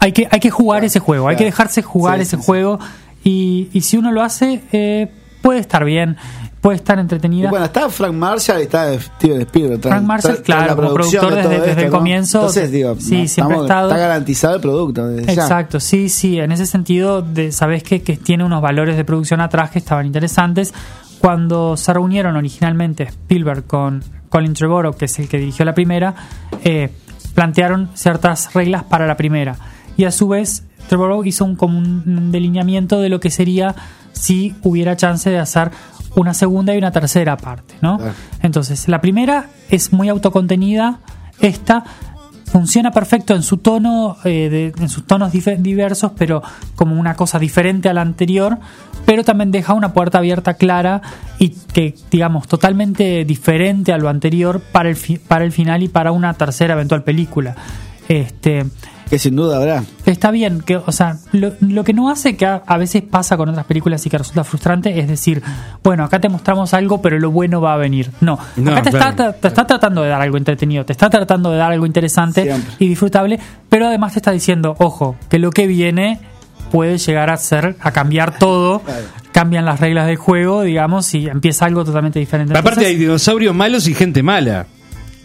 hay 0.00 0.12
que, 0.12 0.26
hay 0.30 0.40
que 0.40 0.50
jugar 0.50 0.84
ese 0.84 0.98
juego, 1.00 1.28
hay 1.28 1.36
que 1.36 1.44
dejarse 1.44 1.82
jugar 1.82 2.16
Sí, 2.16 2.22
ese 2.22 2.36
sí, 2.36 2.42
sí. 2.42 2.46
juego 2.46 2.78
y, 3.24 3.68
y 3.72 3.80
si 3.82 3.96
uno 3.98 4.10
lo 4.12 4.22
hace, 4.22 4.62
eh, 4.72 5.10
puede 5.42 5.60
estar 5.60 5.84
bien, 5.84 6.16
puede 6.66 6.76
estar 6.78 6.98
Y 6.98 7.00
entretenida. 7.00 7.48
bueno, 7.50 7.64
está 7.66 7.88
Frank 7.88 8.12
Marshall 8.14 8.58
y 8.58 8.62
está 8.64 8.92
Steven 9.00 9.40
Spielberg. 9.42 9.80
tras- 9.80 9.92
Frank 9.92 10.04
Marshall, 10.04 10.42
claro, 10.42 10.66
la 10.66 10.74
como 10.76 10.94
productor 10.94 11.30
de 11.34 11.42
desde- 11.42 11.60
desde 11.66 11.80
el 11.84 11.90
¿no? 11.92 11.96
comienzo. 11.98 12.38
Entonces, 12.38 12.72
digo, 12.72 12.96
Sí, 12.98 13.22
no, 13.22 13.28
siempre 13.28 13.58
ha 13.58 13.60
estado- 13.62 13.88
Está 13.88 13.98
garantizado 14.00 14.54
el 14.56 14.60
producto. 14.60 15.06
desde 15.06 15.34
ya. 15.34 15.42
Exacto, 15.42 15.78
sí, 15.80 16.08
sí, 16.08 16.38
en 16.40 16.50
ese 16.50 16.66
sentido, 16.66 17.22
de, 17.22 17.52
sabes 17.52 17.82
que, 17.84 18.02
que 18.02 18.16
tiene 18.16 18.42
unos 18.44 18.60
valores 18.60 18.96
de 18.96 19.04
producción 19.04 19.40
atrás 19.40 19.70
que 19.70 19.78
estaban 19.78 20.06
interesantes. 20.06 20.74
Cuando 21.20 21.76
se 21.76 21.92
reunieron 21.92 22.36
originalmente 22.36 23.04
Spielberg 23.04 23.64
con 23.66 24.02
Colin 24.28 24.52
Trevorrow, 24.54 24.94
que 24.96 25.04
es 25.06 25.18
el 25.18 25.28
que 25.28 25.38
dirigió 25.38 25.64
la 25.64 25.74
primera, 25.74 26.14
eh, 26.64 26.90
plantearon 27.34 27.90
ciertas 27.94 28.52
reglas 28.54 28.84
para 28.84 29.06
la 29.06 29.16
primera. 29.16 29.56
Y 29.96 30.04
a 30.04 30.10
su 30.10 30.28
vez, 30.28 30.64
Trevorrow 30.88 31.24
hizo 31.24 31.44
un, 31.44 31.56
como 31.56 31.78
un 31.78 32.30
delineamiento 32.32 33.00
de 33.00 33.08
lo 33.08 33.18
que 33.20 33.30
sería 33.30 33.74
si 34.12 34.54
hubiera 34.62 34.96
chance 34.96 35.28
de 35.30 35.38
hacer 35.38 35.70
una 36.16 36.34
segunda 36.34 36.74
y 36.74 36.78
una 36.78 36.90
tercera 36.90 37.36
parte, 37.36 37.74
¿no? 37.80 37.98
Claro. 37.98 38.12
Entonces, 38.42 38.88
la 38.88 39.00
primera 39.00 39.46
es 39.70 39.92
muy 39.92 40.08
autocontenida, 40.08 40.98
esta 41.40 41.84
funciona 42.46 42.90
perfecto 42.90 43.34
en 43.34 43.42
su 43.42 43.58
tono, 43.58 44.16
eh, 44.24 44.48
de- 44.48 44.82
en 44.82 44.88
sus 44.88 45.04
tonos 45.06 45.32
diversos, 45.32 46.12
pero 46.16 46.42
como 46.74 46.98
una 46.98 47.14
cosa 47.14 47.38
diferente 47.38 47.88
a 47.88 47.92
la 47.92 48.00
anterior, 48.02 48.58
pero 49.04 49.24
también 49.24 49.50
deja 49.50 49.72
una 49.74 49.92
puerta 49.92 50.18
abierta 50.18 50.54
clara 50.54 51.02
y 51.38 51.50
que, 51.50 51.94
digamos, 52.10 52.46
totalmente 52.48 53.24
diferente 53.24 53.92
a 53.92 53.98
lo 53.98 54.08
anterior 54.08 54.60
para 54.72 54.88
el, 54.88 54.96
fi- 54.96 55.18
para 55.18 55.44
el 55.44 55.52
final 55.52 55.82
y 55.82 55.88
para 55.88 56.12
una 56.12 56.32
tercera 56.34 56.74
eventual 56.74 57.02
película. 57.02 57.56
Este, 58.08 58.64
Que 59.08 59.18
sin 59.20 59.36
duda 59.36 59.58
habrá. 59.58 59.84
Está 60.04 60.30
bien, 60.32 60.60
que, 60.60 60.76
o 60.78 60.90
sea, 60.92 61.18
lo, 61.32 61.52
lo 61.60 61.84
que 61.84 61.92
no 61.92 62.10
hace 62.10 62.36
que 62.36 62.44
a, 62.44 62.62
a 62.66 62.76
veces 62.76 63.02
pasa 63.02 63.36
con 63.36 63.48
otras 63.48 63.64
películas 63.66 64.04
y 64.04 64.10
que 64.10 64.18
resulta 64.18 64.42
frustrante 64.42 64.98
es 64.98 65.06
decir, 65.06 65.42
bueno, 65.84 66.02
acá 66.04 66.20
te 66.20 66.28
mostramos 66.28 66.74
algo, 66.74 67.00
pero 67.00 67.18
lo 67.20 67.30
bueno 67.30 67.60
va 67.60 67.74
a 67.74 67.76
venir. 67.76 68.10
No, 68.20 68.38
No, 68.56 68.72
acá 68.72 68.82
te, 68.82 68.90
claro. 68.90 69.10
está, 69.10 69.32
te, 69.32 69.38
te 69.40 69.48
está 69.48 69.64
tratando 69.66 70.02
de 70.02 70.08
dar 70.08 70.20
algo 70.22 70.36
entretenido, 70.36 70.84
te 70.84 70.92
está 70.92 71.08
tratando 71.08 71.50
de 71.52 71.58
dar 71.58 71.70
algo 71.72 71.86
interesante 71.86 72.42
Siempre. 72.42 72.72
y 72.80 72.88
disfrutable, 72.88 73.38
pero 73.68 73.86
además 73.86 74.12
te 74.14 74.18
está 74.18 74.32
diciendo, 74.32 74.74
ojo, 74.78 75.14
que 75.28 75.38
lo 75.38 75.50
que 75.50 75.66
viene 75.68 76.18
puede 76.72 76.98
llegar 76.98 77.30
a 77.30 77.36
ser, 77.36 77.76
a 77.80 77.92
cambiar 77.92 78.36
todo, 78.40 78.82
cambian 79.30 79.64
las 79.64 79.78
reglas 79.78 80.06
del 80.08 80.16
juego, 80.16 80.62
digamos, 80.62 81.14
y 81.14 81.28
empieza 81.28 81.64
algo 81.66 81.84
totalmente 81.84 82.18
diferente. 82.18 82.52
Aparte 82.52 82.80
Entonces- 82.80 82.88
hay 82.92 82.96
dinosaurios 82.96 83.54
malos 83.54 83.86
y 83.86 83.94
gente 83.94 84.22
mala. 84.24 84.66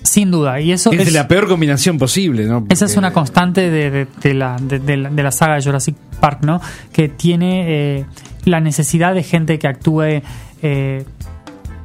Sin 0.04 0.32
duda. 0.32 0.60
Y 0.60 0.72
eso 0.72 0.92
Es, 0.92 1.08
es, 1.08 1.14
la 1.14 1.28
peor 1.28 1.48
combinación 1.48 1.98
posible, 1.98 2.46
¿no? 2.46 2.66
esa 2.70 2.86
es 2.86 2.98
una 2.98 3.14
constante 3.14 3.70
de, 3.70 3.92
de, 3.92 4.08
de 4.22 4.34
la, 4.34 4.58
de 4.58 5.24
la 5.24 5.32
saga 5.32 5.56
de 5.56 5.64
Jurassic 5.64 5.96
Park, 6.20 6.40
¿no? 6.44 6.62
Que 6.92 7.08
tiene 7.10 8.00
eh, 8.00 8.06
la 8.46 8.60
necesidad 8.60 9.14
de 9.14 9.24
gente 9.24 9.60
que 9.60 9.68
actúe 9.68 10.22
eh, 10.62 11.06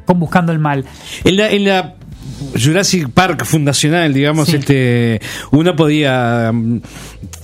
con 0.06 0.18
buscando 0.18 0.52
el 0.52 0.58
mal. 0.58 0.84
En 1.24 1.36
la, 1.36 1.50
en 1.50 1.64
la 1.64 1.95
Jurassic 2.62 3.08
Park 3.10 3.44
fundacional, 3.44 4.12
digamos, 4.12 4.48
Sí. 4.48 4.56
este, 4.56 5.20
uno 5.52 5.74
podía 5.76 6.50
mm, 6.52 6.80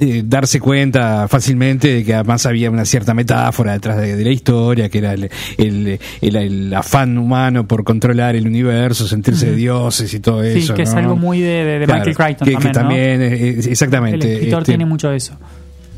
eh, 0.01 0.23
darse 0.25 0.61
cuenta 0.61 1.27
fácilmente 1.29 1.89
de 1.89 2.05
que 2.05 2.15
además 2.15 2.45
había 2.47 2.71
una 2.71 2.85
cierta 2.85 3.15
metáfora 3.15 3.73
detrás 3.73 3.99
de, 3.99 4.17
de 4.17 4.25
la 4.25 4.31
historia, 4.31 4.89
que 4.89 4.99
era 4.99 5.13
el, 5.15 5.31
el- 5.59 5.99
el- 6.21 6.37
el 6.37 6.75
afán 6.75 7.17
humano 7.19 7.67
por 7.67 7.85
controlar 7.85 8.37
el 8.37 8.47
universo, 8.47 9.07
sentirse 9.09 9.47
de 9.51 9.57
dioses 9.57 10.13
y 10.15 10.21
todo 10.21 10.43
Sí, 10.43 10.59
eso. 10.61 10.75
que 10.75 10.83
es 10.83 10.95
algo 10.95 11.17
muy 11.17 11.41
de, 11.41 11.65
de- 11.65 11.79
de 11.81 11.85
Claro, 11.87 12.05
Michael 12.05 12.17
Crichton 12.37 12.49
que, 12.49 12.55
que 12.69 12.73
también, 12.73 13.21
¿no? 13.21 13.29
también, 13.29 13.59
exactamente. 13.71 14.27
El 14.27 14.33
escritor 14.35 14.63
este, 14.63 14.73
tiene 14.73 14.87
mucho 14.87 15.09
de 15.11 15.17
eso. 15.17 15.35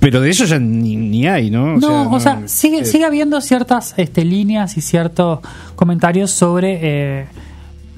Pero 0.01 0.21
de 0.21 0.29
eso 0.29 0.45
ya 0.45 0.59
ni, 0.59 0.97
ni 0.97 1.27
hay, 1.27 1.51
¿no? 1.51 1.77
No, 1.79 2.11
o 2.13 2.21
sea, 2.21 2.43
sigue, 2.47 2.81
eh, 2.81 2.85
sigue 2.85 3.07
habiendo 3.07 3.41
ciertas 3.41 3.95
este, 3.97 4.23
líneas 4.25 4.77
y 4.77 4.83
ciertos 4.83 5.39
comentarios 5.77 6.31
sobre, 6.31 6.79
eh, 6.83 7.27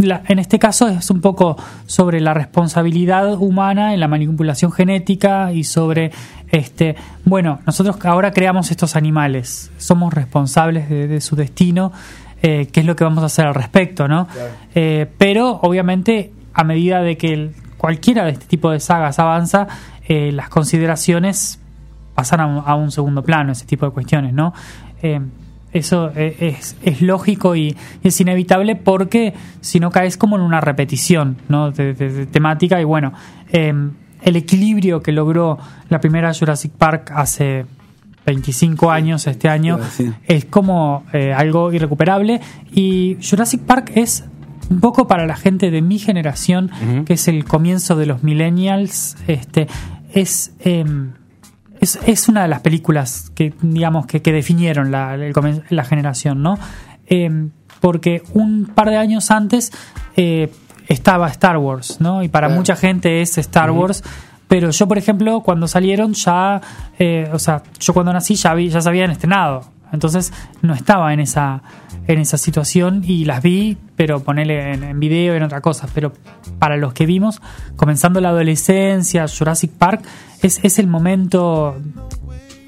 la- 0.07 0.23
en 0.29 0.39
este 0.39 0.59
caso 0.59 0.89
es 0.89 1.11
un 1.11 1.21
poco 1.21 1.57
sobre 1.87 2.21
la 2.21 2.33
responsabilidad 2.35 3.35
humana 3.35 3.95
en 3.95 4.01
la 4.01 4.09
manipulación 4.09 4.73
genética 4.73 5.53
y 5.53 5.65
sobre, 5.65 6.13
este, 6.51 6.97
bueno, 7.25 7.61
nosotros 7.67 7.97
ahora 8.05 8.31
creamos 8.33 8.71
estos 8.71 8.97
animales, 8.97 9.71
somos 9.79 10.15
responsables 10.15 10.89
de, 10.89 11.07
de 11.09 11.21
su 11.21 11.37
destino, 11.37 11.93
eh, 12.43 12.69
qué 12.73 12.81
es 12.81 12.87
lo 12.87 12.97
que 12.97 13.05
vamos 13.05 13.23
a 13.23 13.27
hacer 13.27 13.47
al 13.47 13.55
respecto, 13.55 14.09
¿no? 14.09 14.27
Eh, 14.75 15.07
pero 15.19 15.59
obviamente 15.63 16.33
a 16.55 16.65
medida 16.65 17.03
de 17.03 17.17
que 17.17 17.33
el- 17.33 17.55
cualquiera 17.77 18.25
de 18.25 18.31
este 18.33 18.47
tipo 18.47 18.71
de 18.71 18.81
sagas 18.81 19.19
avanza, 19.19 19.67
eh, 20.09 20.33
las 20.33 20.49
consideraciones 20.49 21.59
pasan 22.15 22.41
a 22.41 22.47
un, 22.47 22.63
a 22.65 22.75
un 22.75 22.91
segundo 22.91 23.23
plano, 23.23 23.53
ese 23.53 23.67
tipo 23.67 23.85
de 23.87 23.93
cuestiones, 23.93 24.33
¿no? 24.33 24.55
Eso 25.77 26.11
eh, 26.17 26.37
es, 26.41 26.77
es 26.83 27.03
lógico 27.03 27.55
y, 27.57 27.77
es 28.03 28.21
inevitable 28.21 28.77
porque 28.77 29.35
si 29.61 29.79
no 29.81 29.91
caes 29.91 30.17
como 30.17 30.37
en 30.37 30.43
una 30.43 30.61
repetición 30.61 31.37
¿no? 31.49 31.71
de, 31.71 31.93
de- 31.95 32.11
de 32.13 32.27
temática 32.27 32.81
y 32.81 32.85
bueno, 32.85 33.13
eh, 33.53 33.73
el 34.23 34.37
equilibrio 34.37 35.03
que 35.03 35.13
logró 35.13 35.59
la 35.89 36.01
primera 36.01 36.33
Jurassic 36.35 36.73
Park 36.73 37.13
hace 37.15 37.67
25 38.25 38.91
años 38.91 39.27
este 39.27 39.49
año 39.49 39.79
Sí. 39.91 40.13
es 40.27 40.45
como 40.47 41.05
eh, 41.13 41.33
algo 41.33 41.73
irrecuperable 41.73 42.41
y 42.73 43.17
Jurassic 43.23 43.61
Park 43.63 43.93
es 43.95 44.25
un 44.69 44.81
poco 44.81 45.07
para 45.07 45.27
la 45.27 45.37
gente 45.37 45.71
de 45.71 45.81
mi 45.81 45.99
generación 46.01 46.71
que 47.07 47.13
es 47.15 47.29
el 47.29 47.45
comienzo 47.45 47.95
de 47.95 48.07
los 48.07 48.25
millennials 48.25 49.17
este 49.29 49.69
es 50.13 50.53
em, 50.61 51.13
es, 51.81 51.99
es 52.07 52.29
una 52.29 52.43
de 52.43 52.49
las 52.49 52.61
películas 52.61 53.31
que 53.35 53.55
digamos 53.63 54.07
que, 54.07 54.23
que 54.23 54.33
definieron 54.33 54.91
la, 54.91 55.17
la 55.69 55.85
generación, 55.85 56.43
¿no? 56.43 56.59
Eh, 57.07 57.49
porque 57.81 58.23
un 58.35 58.67
par 58.67 58.91
de 58.91 58.97
años 58.97 59.31
antes 59.31 59.73
eh, 60.17 60.51
estaba 60.89 61.29
Star 61.29 61.59
Wars, 61.59 62.01
¿no? 62.01 62.23
Y 62.23 62.29
para 62.29 62.49
mucha 62.49 62.77
gente 62.77 63.21
es 63.21 63.39
Star 63.39 63.71
Wars. 63.71 64.03
Pero 64.49 64.71
yo, 64.71 64.87
por 64.87 64.97
ejemplo, 64.97 65.41
cuando 65.41 65.67
salieron 65.67 66.15
ya, 66.15 66.61
eh, 66.99 67.29
o 67.33 67.39
sea, 67.39 67.63
yo 67.81 67.93
cuando 67.93 68.13
nací 68.13 68.37
ya, 68.37 68.55
vi, 68.55 68.69
ya 68.69 68.81
se 68.81 68.89
habían 68.89 69.11
estrenado. 69.11 69.65
Entonces 69.93 70.33
no 70.63 70.75
estaba 70.75 71.13
en 71.13 71.21
esa, 71.21 71.63
en 72.07 72.19
esa 72.19 72.39
situación 72.39 73.03
y 73.05 73.25
las 73.25 73.43
vi, 73.43 73.77
pero 73.97 74.21
ponerle 74.21 74.73
en, 74.73 74.85
en 74.85 75.01
video, 75.01 75.35
en 75.35 75.43
otra 75.43 75.61
cosa. 75.61 75.89
Pero 75.93 76.13
para 76.59 76.77
los 76.77 76.93
que 76.93 77.07
vimos, 77.07 77.41
comenzando 77.77 78.21
la 78.21 78.29
adolescencia, 78.31 79.27
Jurassic 79.29 79.73
Park, 79.73 80.03
es, 80.43 80.61
es 80.63 80.79
el 80.79 80.87
momento 80.87 81.77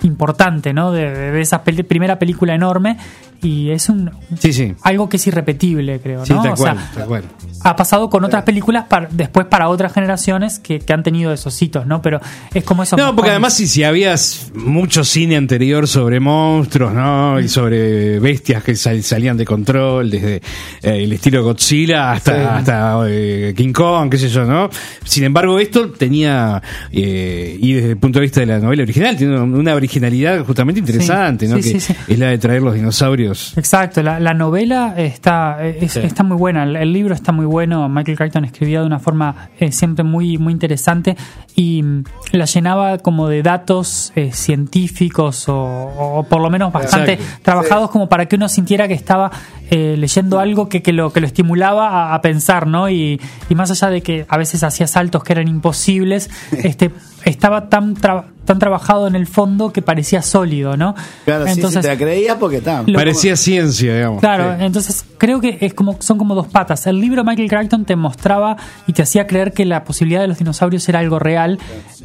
importante, 0.02 0.72
¿no? 0.72 0.92
De, 0.92 1.40
esa 1.40 1.62
primera 1.64 2.18
película 2.18 2.54
enorme 2.54 2.98
y 3.40 3.71
es 3.71 3.88
un 3.88 4.11
Sí, 4.38 4.52
sí. 4.52 4.75
algo 4.83 5.09
que 5.09 5.16
es 5.16 5.26
irrepetible, 5.26 6.00
creo, 6.00 6.26
Sí, 6.26 6.33
¿no? 6.33 6.42
tal 6.42 6.52
O 6.52 6.57
sea, 6.57 6.73
cual, 6.75 6.90
tal 6.95 7.07
cual. 7.07 7.25
ha 7.64 7.76
pasado 7.76 8.11
con 8.11 8.25
otras 8.25 8.42
películas 8.42 8.85
para, 8.88 9.09
después 9.12 9.47
para 9.47 9.68
otras 9.68 9.92
generaciones 9.92 10.59
que, 10.59 10.80
que 10.80 10.92
han 10.92 11.02
tenido 11.02 11.33
esos 11.33 11.61
hitos, 11.62 11.87
¿no? 11.87 12.02
Pero 12.02 12.21
es 12.52 12.64
como 12.64 12.83
eso. 12.83 12.97
No, 12.97 13.14
porque 13.14 13.30
además 13.30 13.54
si, 13.54 13.66
si 13.68 13.85
habías 13.85 14.50
mucho 14.54 15.04
cine 15.04 15.37
anterior 15.37 15.87
sobre 15.87 16.18
monstruos, 16.21 16.92
¿no? 16.92 17.38
Y 17.40 17.49
sobre 17.49 18.18
bestias 18.21 18.62
que 18.64 18.75
sal- 18.75 19.02
salían 19.02 19.37
de 19.37 19.45
control, 19.45 20.11
desde 20.11 20.37
eh, 20.37 20.42
el 20.83 21.12
estilo 21.12 21.42
Godzilla 21.45 22.12
hasta, 22.12 22.57
hasta 22.59 23.02
eh, 23.09 23.54
King 23.57 23.73
Kong, 23.73 24.11
qué 24.11 24.18
sé 24.18 24.28
yo, 24.28 24.45
¿no? 24.45 24.68
Sin 25.04 25.25
embargo, 25.25 25.59
esto 25.59 25.90
tenía, 25.90 26.61
eh, 26.90 27.57
y 27.61 27.73
desde 27.75 27.90
el 27.90 27.97
punto 27.99 28.18
de 28.18 28.25
vista 28.25 28.40
de 28.40 28.47
la 28.47 28.59
novela 28.59 28.83
original, 28.83 29.16
tiene 29.16 29.38
una 29.40 29.75
originalidad 29.75 30.45
justamente 30.45 30.80
interesante, 30.80 31.47
¿no? 31.47 31.57
que 31.57 31.71
es 31.76 32.18
la 32.18 32.28
de 32.28 32.38
traer 32.38 32.62
los 32.62 32.75
dinosaurios. 32.75 33.27
Exacto, 33.56 34.02
la, 34.02 34.20
la 34.20 34.35
novela 34.35 34.94
está, 34.97 35.64
es- 35.64 35.92
Sí. 35.92 36.00
está 36.00 36.23
muy 36.23 36.37
buena, 36.37 36.64
el, 36.64 36.76
el 36.76 36.92
libro 36.92 37.14
está 37.14 37.32
muy 37.32 37.47
bueno, 37.47 37.88
Michael 37.88 38.16
Crichton 38.18 38.44
escribía 38.44 38.80
de 38.80 38.87
una 38.87 38.99
forma 38.99 39.49
eh, 39.58 39.73
siempre 39.73 40.04
muy, 40.04 40.38
muy 40.38 40.52
interesante 40.52 41.16
y 41.54 41.82
mm, 41.82 42.04
la 42.32 42.44
llenaba 42.44 42.99
como 42.99 43.28
de 43.28 43.42
datos 43.42 44.12
eh, 44.16 44.30
científicos 44.32 45.49
o, 45.49 45.54
o 45.56 46.23
por 46.25 46.40
lo 46.40 46.50
menos 46.50 46.73
bastante 46.73 47.14
Exacto. 47.14 47.40
trabajados 47.42 47.90
como 47.90 48.08
para 48.08 48.26
que 48.26 48.37
uno 48.37 48.49
sintiera 48.49 48.87
que 48.88 48.94
estaba 48.94 49.30
eh, 49.70 49.97
leyendo 49.99 50.38
algo 50.40 50.68
que, 50.68 50.82
que 50.82 50.92
lo, 50.92 51.12
que 51.12 51.20
lo 51.20 51.26
estimulaba 51.26 51.88
a, 51.88 52.14
a 52.14 52.20
pensar, 52.23 52.66
¿no? 52.66 52.88
Y, 52.88 53.20
y 53.49 53.54
más 53.54 53.70
allá 53.70 53.90
de 53.90 54.02
que 54.02 54.26
a 54.28 54.37
veces 54.37 54.62
hacía 54.62 54.87
saltos 54.87 55.23
que 55.25 55.32
eran 55.32 55.49
imposibles, 55.49 56.30
este 56.52 56.90
estaba 57.25 57.68
tan, 57.68 57.94
tra- 57.97 58.25
tan 58.48 58.58
trabajado 58.58 59.06
en 59.06 59.14
el 59.14 59.26
fondo 59.28 59.72
que 59.72 59.80
parecía 59.82 60.22
sólido, 60.22 60.76
¿no? 60.76 60.96
Claro, 61.24 61.46
sí, 61.46 61.62
sí, 61.62 61.80
te 61.80 61.86
la 61.88 61.96
creías 61.96 62.36
porque 62.38 62.56
está. 62.56 62.82
Lo- 62.84 62.94
Parecía 62.98 63.36
ciencia, 63.36 63.94
digamos. 63.94 64.20
Claro, 64.20 64.56
Sí. 64.58 64.64
entonces 64.64 65.04
creo 65.18 65.40
que 65.40 65.58
es 65.60 65.74
como 65.74 65.96
son 66.00 66.18
como 66.18 66.34
dos 66.34 66.48
patas. 66.48 66.86
El 66.88 66.98
libro 67.00 67.22
de 67.22 67.28
Michael 67.30 67.48
Crichton 67.48 67.84
te 67.84 67.94
mostraba 67.94 68.56
y 68.88 68.92
te 68.92 69.02
hacía 69.02 69.26
creer 69.28 69.52
que 69.52 69.64
la 69.64 69.84
posibilidad 69.84 70.20
de 70.22 70.26
los 70.28 70.38
dinosaurios 70.38 70.88
era 70.88 70.98
algo 70.98 71.18
real 71.20 71.58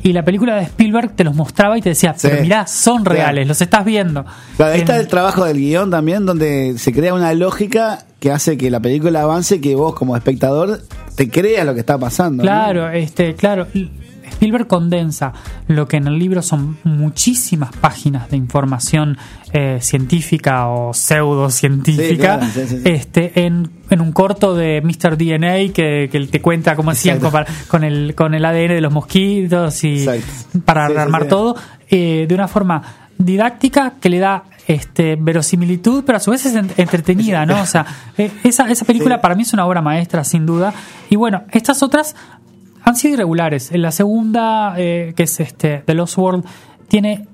y 0.03 0.13
la 0.13 0.23
película 0.23 0.55
de 0.55 0.63
Spielberg 0.63 1.15
te 1.15 1.23
los 1.23 1.33
mostraba 1.35 1.77
y 1.77 1.81
te 1.81 1.89
decía, 1.89 2.13
Sí. 2.15 2.27
pero 2.29 2.41
mirá, 2.43 2.67
son 2.67 3.05
reales, 3.05 3.47
los 3.47 3.59
estás 3.61 3.85
viendo. 3.85 4.25
Claro, 4.57 4.73
ahí 4.73 4.81
está 4.81 4.99
el 4.99 5.07
trabajo 5.07 5.45
del 5.45 5.57
guion 5.57 5.89
también, 5.89 6.25
donde 6.25 6.77
se 6.77 6.91
crea 6.93 7.13
una 7.13 7.33
lógica 7.33 7.99
que 8.19 8.31
hace 8.31 8.57
que 8.57 8.69
la 8.69 8.79
película 8.79 9.21
avance, 9.23 9.59
que 9.61 9.75
vos 9.75 9.93
como 9.95 10.15
espectador 10.15 10.81
te 11.15 11.29
creas 11.29 11.65
lo 11.65 11.73
que 11.73 11.79
está 11.79 11.97
pasando. 11.97 12.43
¿no? 12.43 12.47
Claro, 12.49 12.89
este, 12.89 13.35
claro. 13.35 13.67
Spielberg 14.43 14.67
condensa 14.67 15.31
lo 15.67 15.87
que 15.87 15.95
en 15.97 16.07
el 16.07 16.19
libro 16.19 16.41
son 16.41 16.77
muchísimas 16.83 17.71
páginas 17.77 18.29
de 18.29 18.35
información 18.35 19.17
eh, 19.53 19.77
científica 19.81 20.67
o 20.67 20.93
pseudocientífica 20.93 22.07
Sí, 22.09 22.17
claro, 22.17 22.45
sí, 22.53 22.61
sí, 22.67 22.77
sí. 22.77 22.81
este 22.85 23.45
en, 23.45 23.69
en 23.89 24.01
un 24.01 24.11
corto 24.11 24.53
de 24.53 24.81
Mr. 24.81 25.17
DNA 25.17 25.71
que, 25.73 26.09
que 26.11 26.27
te 26.29 26.41
cuenta 26.41 26.75
cómo 26.75 26.91
hacían 26.91 27.19
con, 27.69 27.83
el 27.83 28.15
con 28.15 28.33
el 28.33 28.43
ADN 28.43 28.67
de 28.69 28.81
los 28.81 28.91
mosquitos 28.91 29.83
y 29.83 30.03
Exacto. 30.03 30.59
para 30.65 30.85
armar 30.87 31.27
todo 31.29 31.55
eh, 31.89 32.25
de 32.27 32.35
una 32.35 32.47
forma 32.47 32.81
didáctica 33.17 33.93
que 34.01 34.09
le 34.09 34.19
da 34.19 34.43
este 34.67 35.15
verosimilitud 35.19 36.03
pero 36.05 36.17
a 36.17 36.19
su 36.19 36.31
vez 36.31 36.45
es 36.45 36.55
en- 36.55 36.71
entretenida 36.77 37.45
no 37.45 37.61
o 37.61 37.65
sea 37.65 37.85
eh, 38.17 38.31
esa, 38.43 38.69
esa 38.69 38.85
película 38.85 39.15
Sí. 39.15 39.21
para 39.21 39.35
mí 39.35 39.43
es 39.43 39.53
una 39.53 39.65
obra 39.65 39.81
maestra 39.81 40.23
sin 40.23 40.45
duda 40.45 40.73
y 41.09 41.15
bueno 41.15 41.43
estas 41.51 41.83
otras 41.83 42.15
han 42.83 42.95
sido 42.95 43.15
irregulares. 43.15 43.71
En 43.71 43.81
la 43.81 43.91
segunda 43.91 44.75
eh, 44.77 45.13
que 45.15 45.23
es 45.23 45.39
este 45.39 45.83
The 45.85 45.93
Lost 45.93 46.17
World 46.17 46.45
tiene 46.87 47.27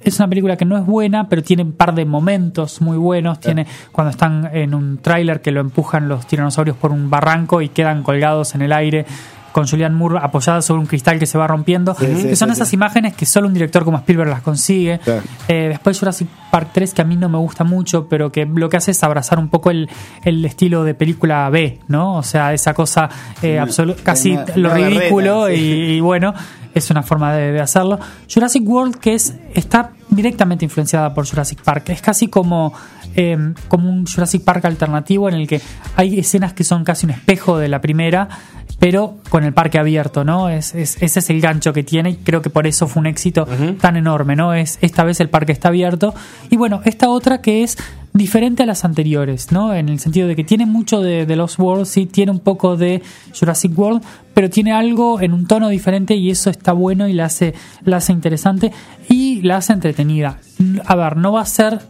es 0.00 0.18
una 0.18 0.28
película 0.28 0.56
que 0.56 0.66
no 0.66 0.76
es 0.76 0.84
buena, 0.84 1.28
pero 1.28 1.42
tiene 1.42 1.62
un 1.62 1.72
par 1.72 1.94
de 1.94 2.04
momentos 2.04 2.82
muy 2.82 2.98
buenos. 2.98 3.40
Tiene 3.40 3.66
cuando 3.90 4.10
están 4.10 4.50
en 4.52 4.74
un 4.74 4.98
tráiler 4.98 5.40
que 5.40 5.50
lo 5.50 5.60
empujan 5.60 6.08
los 6.08 6.26
tiranosaurios 6.26 6.76
por 6.76 6.92
un 6.92 7.08
barranco 7.08 7.62
y 7.62 7.70
quedan 7.70 8.02
colgados 8.02 8.54
en 8.54 8.60
el 8.60 8.72
aire 8.72 9.06
con 9.54 9.68
Julianne 9.68 9.94
Moore 9.94 10.18
apoyada 10.20 10.60
sobre 10.62 10.80
un 10.80 10.86
cristal 10.86 11.16
que 11.20 11.26
se 11.26 11.38
va 11.38 11.46
rompiendo. 11.46 11.94
Sí, 11.94 12.06
sí, 12.16 12.28
que 12.30 12.34
son 12.36 12.48
sí, 12.48 12.54
esas 12.54 12.72
imágenes 12.72 13.14
que 13.14 13.24
solo 13.24 13.46
un 13.46 13.54
director 13.54 13.84
como 13.84 13.98
Spielberg 13.98 14.28
las 14.28 14.42
consigue. 14.42 14.98
Eh, 15.46 15.68
después 15.68 15.96
Jurassic 15.96 16.26
Park 16.50 16.70
3, 16.72 16.92
que 16.92 17.02
a 17.02 17.04
mí 17.04 17.14
no 17.16 17.28
me 17.28 17.38
gusta 17.38 17.62
mucho, 17.62 18.08
pero 18.08 18.32
que 18.32 18.46
lo 18.46 18.68
que 18.68 18.76
hace 18.78 18.90
es 18.90 19.02
abrazar 19.04 19.38
un 19.38 19.48
poco 19.48 19.70
el, 19.70 19.88
el 20.24 20.44
estilo 20.44 20.82
de 20.82 20.94
película 20.94 21.48
B, 21.50 21.78
¿no? 21.86 22.16
O 22.16 22.22
sea, 22.24 22.52
esa 22.52 22.74
cosa 22.74 23.08
eh, 23.42 23.58
casi 24.02 24.32
una- 24.32 24.44
lo 24.56 24.68
una 24.72 24.88
ridículo 24.88 25.50
y, 25.50 25.54
y 25.60 26.00
bueno, 26.00 26.34
es 26.74 26.90
una 26.90 27.04
forma 27.04 27.32
de, 27.32 27.52
de 27.52 27.60
hacerlo. 27.60 28.00
Jurassic 28.32 28.68
World, 28.68 28.96
que 28.96 29.14
es 29.14 29.34
está 29.54 29.92
directamente 30.10 30.64
influenciada 30.64 31.14
por 31.14 31.28
Jurassic 31.28 31.62
Park, 31.62 31.90
es 31.90 32.02
casi 32.02 32.26
como, 32.26 32.72
eh, 33.14 33.36
como 33.68 33.88
un 33.88 34.04
Jurassic 34.06 34.42
Park 34.42 34.64
alternativo 34.64 35.28
en 35.28 35.36
el 35.36 35.46
que 35.46 35.60
hay 35.94 36.18
escenas 36.18 36.52
que 36.54 36.64
son 36.64 36.82
casi 36.82 37.06
un 37.06 37.10
espejo 37.12 37.58
de 37.58 37.68
la 37.68 37.80
primera, 37.80 38.28
pero 38.78 39.16
con 39.30 39.44
el 39.44 39.52
parque 39.54 39.78
abierto, 39.78 40.24
¿no? 40.24 40.48
Es, 40.48 40.74
es- 40.74 41.00
ese 41.02 41.20
es 41.20 41.30
el 41.30 41.40
gancho 41.40 41.72
que 41.72 41.82
tiene 41.84 42.10
y 42.10 42.16
creo 42.16 42.42
que 42.42 42.50
por 42.50 42.66
eso 42.66 42.86
fue 42.88 43.00
un 43.00 43.06
éxito 43.06 43.46
tan 43.80 43.96
enorme, 43.96 44.36
¿no? 44.36 44.52
Es 44.54 44.78
esta 44.82 45.04
vez 45.04 45.20
el 45.20 45.30
parque 45.30 45.52
está 45.52 45.68
abierto 45.68 46.14
y 46.50 46.56
bueno, 46.56 46.80
esta 46.84 47.08
otra 47.08 47.40
que 47.40 47.62
es 47.62 47.76
diferente 48.12 48.62
a 48.62 48.66
las 48.66 48.84
anteriores, 48.84 49.50
¿no? 49.52 49.74
En 49.74 49.88
el 49.88 49.98
sentido 49.98 50.28
de 50.28 50.36
que 50.36 50.44
tiene 50.44 50.66
mucho 50.66 51.00
de, 51.00 51.26
de 51.26 51.36
Lost 51.36 51.58
World, 51.58 51.86
sí, 51.86 52.06
tiene 52.06 52.30
un 52.32 52.38
poco 52.40 52.76
de 52.76 53.02
Jurassic 53.38 53.76
World, 53.76 54.02
pero 54.34 54.50
tiene 54.50 54.72
algo 54.72 55.20
en 55.20 55.32
un 55.32 55.46
tono 55.46 55.68
diferente 55.68 56.14
y 56.14 56.30
eso 56.30 56.48
está 56.50 56.72
bueno 56.72 57.08
y 57.08 57.12
la 57.12 57.24
hace, 57.24 57.54
la 57.84 57.96
hace 57.96 58.12
interesante 58.12 58.70
y 59.08 59.42
la 59.42 59.56
hace 59.56 59.72
entretenida. 59.72 60.38
A 60.86 60.94
ver, 60.94 61.16
no 61.16 61.32
va 61.32 61.40
a 61.40 61.46
ser 61.46 61.80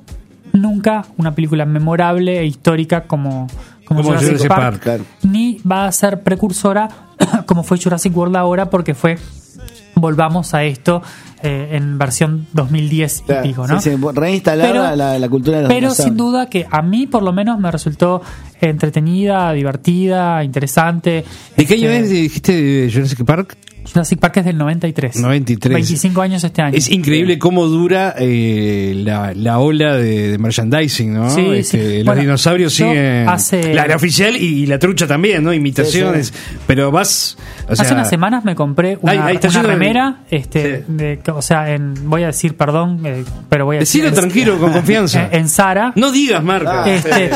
nunca 0.53 1.05
una 1.17 1.35
película 1.35 1.67
memorable 1.67 2.39
e 2.41 2.47
histórica 2.47 3.03
como, 3.05 3.47
como, 3.85 4.01
Como 4.01 4.11
Jurassic, 4.11 4.29
Jurassic 4.29 4.49
Park, 4.49 4.63
Park, 4.63 4.83
claro. 4.83 5.05
ni 5.23 5.61
va 5.71 5.87
a 5.87 5.93
ser 5.93 6.23
precursora 6.23 6.89
como 7.47 7.63
fue 7.63 7.79
Jurassic 7.79 8.17
World 8.17 8.37
ahora 8.37 8.71
porque 8.71 8.95
fue 8.95 9.19
volvamos 9.97 10.55
a 10.55 10.65
esto 10.65 11.03
eh, 11.43 11.71
en 11.73 11.99
versión 11.99 12.47
2010 12.53 13.21
y 13.21 13.23
Claro, 13.25 13.43
pico, 13.43 13.67
¿no? 13.69 13.81
sí, 13.81 13.91
sí, 13.91 13.97
reinstalar 14.15 14.69
Pero- 14.73 14.97
la, 14.97 15.19
la- 15.19 15.29
cultura 15.29 15.59
de 15.59 15.63
los 15.65 15.69
Pero 15.73 15.91
sin 15.91 16.05
dinosaurios. 16.15 16.17
duda 16.33 16.47
que 16.51 16.67
a 16.71 16.83
mí 16.83 17.07
por 17.07 17.23
lo 17.23 17.33
menos 17.33 17.59
me 17.61 17.71
resultó 17.71 18.23
entretenida, 18.69 19.53
divertida, 19.53 20.43
interesante. 20.45 21.25
¿De 21.57 21.67
qué 21.67 21.75
año 21.75 21.89
Este, 21.91 22.01
es, 22.05 22.11
dijiste, 22.11 22.53
de 22.63 22.93
Jurassic 22.93 23.25
Park? 23.25 23.57
Jurassic 23.87 24.19
Park 24.19 24.39
es 24.39 24.47
del 24.47 24.57
93. 24.57 25.17
93. 25.17 25.75
25 25.75 26.23
años 26.23 26.43
este 26.43 26.63
año. 26.63 26.75
Es 26.75 26.89
increíble 26.91 27.39
cómo 27.39 27.67
dura 27.67 28.15
eh, 28.19 28.95
la, 28.97 29.35
la 29.35 29.59
ola 29.59 29.95
de, 29.97 30.31
de 30.31 30.39
merchandising, 30.39 31.13
¿no? 31.13 31.29
Sí, 31.29 31.47
Este, 31.53 31.91
sí. 31.91 31.97
Los 31.99 32.07
Bueno, 32.07 32.23
dinosaurios 32.23 32.73
siguen. 32.73 33.29
hace- 33.29 33.75
La, 33.75 33.87
la 33.87 33.97
oficial 33.97 34.37
y, 34.37 34.63
y 34.63 34.67
la 34.67 34.79
trucha 34.79 35.07
también, 35.07 35.45
¿no? 35.45 35.53
Imitaciones. 35.53 36.33
Pero 36.67 36.91
vas. 36.91 37.37
O 37.69 37.77
sea, 37.77 37.85
Hace 37.85 37.93
unas 37.93 38.09
semanas 38.09 38.43
me 38.47 38.55
compré 38.55 38.99
una, 39.03 39.13
Ahí- 39.13 39.19
ahí 39.19 39.35
está 39.35 39.49
una 39.49 39.57
lleno 39.59 39.69
de- 39.69 39.75
remera, 39.75 40.21
este, 40.31 40.85
de- 40.89 41.21
o 41.31 41.43
sea, 41.43 41.71
en, 41.75 41.93
voy 42.09 42.23
a 42.23 42.29
decir 42.29 42.57
perdón, 42.57 43.03
eh, 43.05 43.23
pero 43.51 43.67
voy 43.67 43.77
a 43.77 43.81
Decilo 43.81 44.05
decir 44.07 44.19
tranquilo, 44.19 44.59
con 44.59 44.73
confianza. 44.73 45.29
en, 45.31 45.41
en 45.41 45.49
Zara. 45.51 45.93
No 45.95 46.11
digas 46.11 46.43
marca. 46.43 46.91
Este, 46.91 47.31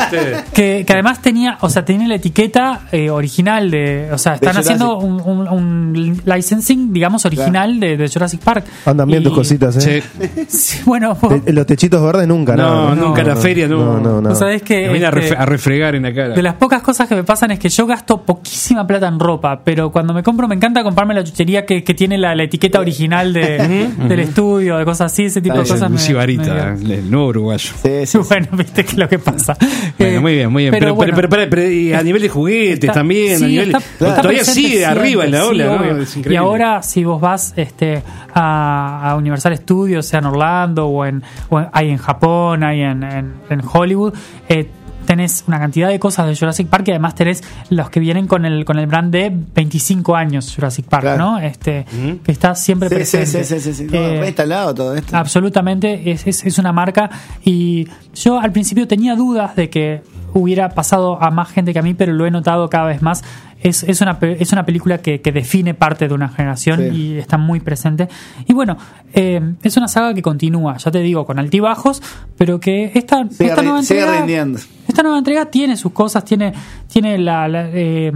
que, 0.51 0.83
que 0.85 0.93
además 0.93 1.18
tenía, 1.21 1.57
o 1.61 1.69
sea, 1.69 1.85
tenía 1.85 2.07
la 2.07 2.15
etiqueta 2.15 2.81
eh, 2.91 3.09
original 3.09 3.69
de, 3.71 4.09
o 4.11 4.17
sea, 4.17 4.35
están 4.35 4.51
Jurassic. 4.53 4.73
haciendo 4.73 4.97
un, 4.99 5.21
un- 5.21 5.47
un 5.47 6.21
licensing, 6.25 6.93
digamos, 6.93 7.25
original 7.25 7.79
de, 7.79 7.97
de 7.97 8.07
Jurassic 8.09 8.41
Park. 8.41 8.65
Andan 8.85 9.07
bien 9.07 9.21
Y- 9.21 9.25
tus 9.25 9.33
cositas, 9.33 9.75
¿eh? 9.85 10.01
Sí. 10.01 10.45
Sí, 10.49 10.79
bueno, 10.85 11.15
Te- 11.45 11.53
los 11.53 11.65
techitos 11.65 12.01
verdes 12.03 12.27
nunca, 12.27 12.55
No, 12.55 12.95
no. 12.95 13.07
nunca 13.07 13.23
la 13.23 13.35
feria, 13.35 13.67
no. 13.67 13.79
No, 13.79 13.99
no, 13.99 14.21
no. 14.21 14.35
sabés 14.35 14.61
que 14.61 14.83
Me 14.87 14.93
viene 14.93 15.05
a, 15.05 15.09
este, 15.09 15.35
ref- 15.35 15.39
a 15.39 15.45
refregar 15.45 15.95
en 15.95 16.03
la 16.03 16.13
cara. 16.13 16.29
de 16.35 16.41
las 16.41 16.55
pocas 16.55 16.81
cosas 16.81 17.07
que 17.07 17.15
me 17.15 17.23
pasan 17.23 17.51
es 17.51 17.59
que 17.59 17.69
yo 17.69 17.85
gasto 17.85 18.21
poquísima 18.23 18.85
plata 18.85 19.07
en 19.07 19.19
ropa, 19.19 19.61
pero 19.63 19.91
cuando 19.91 20.13
me 20.13 20.23
compro 20.23 20.47
me 20.47 20.55
encanta 20.55 20.83
comprarme 20.83 21.13
la 21.13 21.23
chuchería 21.23 21.65
que, 21.65 21.83
que 21.83 21.93
tiene 21.93 22.17
la, 22.17 22.35
la 22.35 22.43
etiqueta 22.43 22.79
original 22.79 23.33
de, 23.33 23.89
del 24.07 24.19
estudio, 24.19 24.77
de 24.77 24.85
cosas 24.85 25.11
así, 25.11 25.25
ese 25.25 25.41
tipo 25.41 25.55
de 25.57 25.63
Es 25.63 25.69
el 25.69 25.75
cosas. 25.75 25.89
me- 25.91 25.97
Lucy 25.97 26.13
Barita, 26.13 26.73
el 26.73 27.09
nuevo 27.11 27.27
uruguayo. 27.27 27.71
Sí, 27.81 27.89
sí, 28.05 28.05
sí. 28.05 28.17
Bueno, 28.27 28.47
viste 28.53 28.83
que 28.83 28.91
es 28.91 28.97
lo 28.97 29.07
que 29.09 29.19
pasa. 29.19 29.55
Bueno, 29.97 30.21
muy 30.21 30.33
bien, 30.33 30.51
muy 30.51 30.63
bien. 30.63 30.71
Pero, 30.71 30.85
pero, 30.87 30.95
bueno, 30.95 31.08
pero, 31.15 31.29
pero- 31.29 31.49
pero, 31.49 31.69
y 31.69 31.93
a 31.93 32.01
nivel 32.03 32.21
de 32.21 32.29
juguetes 32.29 32.79
está- 32.81 32.93
también, 32.93 33.37
sí, 33.39 33.43
a 33.43 33.47
nivel. 33.47 33.75
está- 33.75 34.15
todavía 34.21 34.43
sigue 34.43 34.67
siempre, 34.77 34.85
arriba 34.85 35.25
en 35.25 35.31
la 35.31 35.41
sí, 35.41 35.47
ola, 35.47 36.05
Y 36.29 36.35
ahora, 36.35 36.81
si 36.83 37.03
vos 37.03 37.19
vas 37.21 37.53
este, 37.57 38.01
a, 38.33 39.11
a 39.11 39.15
Universal 39.15 39.55
Studios, 39.57 40.05
sea 40.05 40.19
en 40.19 40.25
Orlando 40.25 40.87
o 40.87 41.05
en, 41.05 41.21
o 41.49 41.59
en- 41.59 41.67
hay 41.71 41.89
en 41.89 41.97
Japón, 41.97 42.63
hay 42.63 42.81
en, 42.81 43.03
en- 43.03 43.33
en 43.49 43.61
Hollywood, 43.71 44.13
eh, 44.47 44.69
tenés 45.09 45.43
una 45.47 45.57
cantidad 45.57 45.87
de 45.87 45.97
cosas 45.99 46.27
de 46.27 46.35
Jurassic 46.35 46.67
Park 46.67 46.83
y 46.87 46.91
además 46.91 47.15
tenés 47.15 47.43
los 47.71 47.89
que 47.89 47.99
vienen 47.99 48.27
con 48.27 48.45
el, 48.45 48.63
con 48.63 48.77
el 48.77 48.85
brand 48.85 49.11
de 49.11 49.31
25 49.33 50.15
años 50.15 50.53
Jurassic 50.53 50.85
Park, 50.85 51.01
Claro. 51.01 51.17
¿no? 51.17 51.39
Este, 51.39 51.83
Que 52.23 52.31
está 52.31 52.53
siempre 52.53 52.89
Sí, 52.89 52.95
presente. 52.95 53.43
sí, 53.43 53.59
sí, 53.59 53.73
sí, 53.73 53.87
sí. 53.89 53.95
Eh, 53.95 54.17
reinstalado 54.21 54.75
todo 54.75 54.93
esto. 54.95 55.17
Absolutamente, 55.17 56.11
es, 56.11 56.27
es, 56.27 56.45
es 56.45 56.59
una 56.59 56.71
marca 56.73 57.09
y 57.43 57.87
yo 58.13 58.39
al 58.39 58.51
principio 58.51 58.87
tenía 58.87 59.15
dudas 59.15 59.55
de 59.55 59.71
que 59.71 60.03
hubiera 60.35 60.69
pasado 60.69 61.19
a 61.19 61.31
más 61.31 61.49
gente 61.49 61.73
que 61.73 61.79
a 61.79 61.81
mí, 61.81 61.95
pero 61.95 62.13
lo 62.13 62.27
he 62.27 62.29
notado 62.29 62.69
cada 62.69 62.85
vez 62.85 63.01
más. 63.01 63.23
Es, 63.61 63.83
es, 63.83 63.99
una, 64.01 64.17
es 64.21 64.51
una 64.53 64.65
película 64.65 64.99
que, 64.99 65.19
que 65.21 65.31
define 65.33 65.73
parte 65.73 66.07
de 66.07 66.13
una 66.13 66.29
generación 66.29 66.79
Sí. 66.79 66.95
y 66.95 67.17
está 67.17 67.37
muy 67.37 67.59
presente. 67.59 68.07
Y 68.47 68.53
bueno, 68.53 68.77
eh, 69.13 69.55
es 69.63 69.75
una 69.75 69.87
saga 69.89 70.13
que 70.13 70.21
continúa, 70.21 70.77
ya 70.77 70.91
te 70.91 70.99
digo, 70.99 71.25
con 71.25 71.39
altibajos, 71.39 72.01
pero 72.37 72.59
que 72.59 72.91
esta, 72.95 73.27
Sigue 73.29 73.49
esta 73.49 73.61
nueva 73.61 73.83
sigue 73.83 73.99
entrega, 73.99 74.19
rindiendo. 74.19 74.59
esta 74.87 75.03
nueva 75.03 75.17
entrega 75.17 75.45
tiene 75.47 75.75
sus 75.75 75.91
cosas, 75.91 76.23
tiene, 76.23 76.53
tiene 76.87 77.17
la, 77.17 77.47
la, 77.49 77.69
eh, 77.69 78.11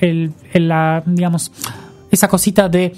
el, 0.00 0.32
el- 0.52 0.68
la, 0.68 1.02
digamos, 1.06 1.50
esa 2.12 2.28
cosita 2.28 2.68
de 2.68 2.94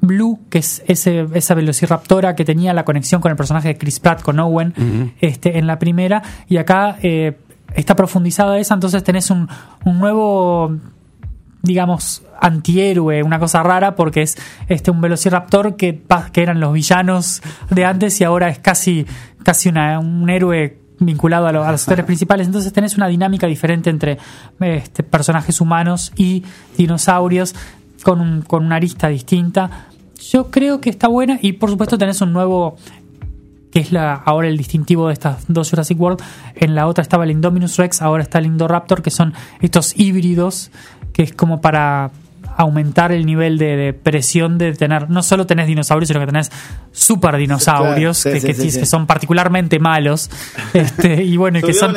Blue, 0.00 0.40
que 0.48 0.58
es 0.58 0.82
ese, 0.86 1.26
esa 1.34 1.52
velociraptora 1.54 2.34
que 2.34 2.46
tenía 2.46 2.72
la 2.72 2.86
conexión 2.86 3.20
con 3.20 3.30
el 3.30 3.36
personaje 3.36 3.68
de 3.68 3.76
Chris 3.76 4.00
Pratt, 4.00 4.22
con 4.22 4.38
Owen, 4.40 5.12
este, 5.20 5.58
en 5.58 5.66
la 5.66 5.78
primera, 5.78 6.22
y 6.48 6.56
acá 6.56 6.96
eh, 7.02 7.36
está 7.74 7.94
profundizada 7.94 8.58
esa, 8.58 8.72
entonces 8.72 9.04
tenés 9.04 9.30
un, 9.30 9.46
un 9.84 9.98
nuevo 9.98 10.74
digamos, 11.62 12.22
antihéroe, 12.40 13.22
una 13.22 13.38
cosa 13.38 13.62
rara, 13.62 13.94
porque 13.94 14.22
es 14.22 14.36
este 14.68 14.90
un 14.90 15.00
velociraptor 15.00 15.76
que, 15.76 16.02
que 16.32 16.42
eran 16.42 16.60
los 16.60 16.72
villanos 16.72 17.42
de 17.70 17.84
antes 17.84 18.20
y 18.20 18.24
ahora 18.24 18.48
es 18.48 18.58
casi, 18.58 19.06
casi 19.42 19.68
un 19.68 20.30
héroe 20.30 20.78
vinculado 20.98 21.46
a 21.46 21.52
los 21.52 21.66
actores 21.66 22.04
principales. 22.04 22.46
Entonces 22.46 22.72
tenés 22.72 22.96
una 22.96 23.08
dinámica 23.08 23.46
diferente 23.46 23.90
entre 23.90 24.18
este, 24.60 25.02
personajes 25.02 25.60
humanos 25.60 26.12
y 26.16 26.44
dinosaurios 26.76 27.54
con, 28.02 28.20
un- 28.20 28.42
con 28.42 28.64
una 28.64 28.76
arista 28.76 29.08
distinta. 29.08 29.88
Yo 30.30 30.50
creo 30.50 30.80
que 30.80 30.90
está 30.90 31.08
buena 31.08 31.38
y 31.40 31.52
por 31.52 31.70
supuesto 31.70 31.96
tenés 31.98 32.20
un 32.20 32.32
nuevo 32.32 32.76
que 33.72 33.78
es 33.80 33.92
la, 33.92 34.14
ahora 34.14 34.48
el 34.48 34.56
distintivo 34.58 35.06
de 35.06 35.12
estas 35.12 35.44
dos 35.46 35.70
Jurassic 35.70 35.98
World. 36.00 36.20
En 36.56 36.74
la 36.74 36.86
otra 36.88 37.02
estaba 37.02 37.24
el 37.24 37.30
Indominus 37.30 37.76
Rex, 37.76 38.02
ahora 38.02 38.22
está 38.22 38.38
el 38.38 38.46
Indoraptor, 38.46 39.00
que 39.00 39.10
son 39.10 39.32
estos 39.60 39.94
híbridos, 39.96 40.70
que 41.20 41.24
es 41.24 41.32
como 41.34 41.60
para 41.60 42.10
aumentar 42.56 43.10
el 43.12 43.24
nivel 43.24 43.56
de, 43.58 43.76
de 43.76 43.92
presión 43.94 44.58
de 44.58 44.72
tener, 44.74 45.08
no 45.08 45.22
solo 45.22 45.46
tenés 45.46 45.66
dinosaurios, 45.66 46.08
sino 46.08 46.20
que 46.20 46.26
tenés 46.26 46.50
super 46.92 47.36
dinosaurios, 47.36 48.22
Claro, 48.22 48.38
sí, 48.38 48.46
que, 48.46 48.54
sí, 48.54 48.60
que- 48.62 48.70
sí, 48.70 48.78
que 48.80 48.84
sí. 48.84 48.90
son 48.90 49.06
particularmente 49.06 49.78
malos, 49.78 50.28
este, 50.74 51.22
y 51.22 51.36
bueno, 51.38 51.58
y 51.58 51.62
que 51.62 51.72
son, 51.72 51.94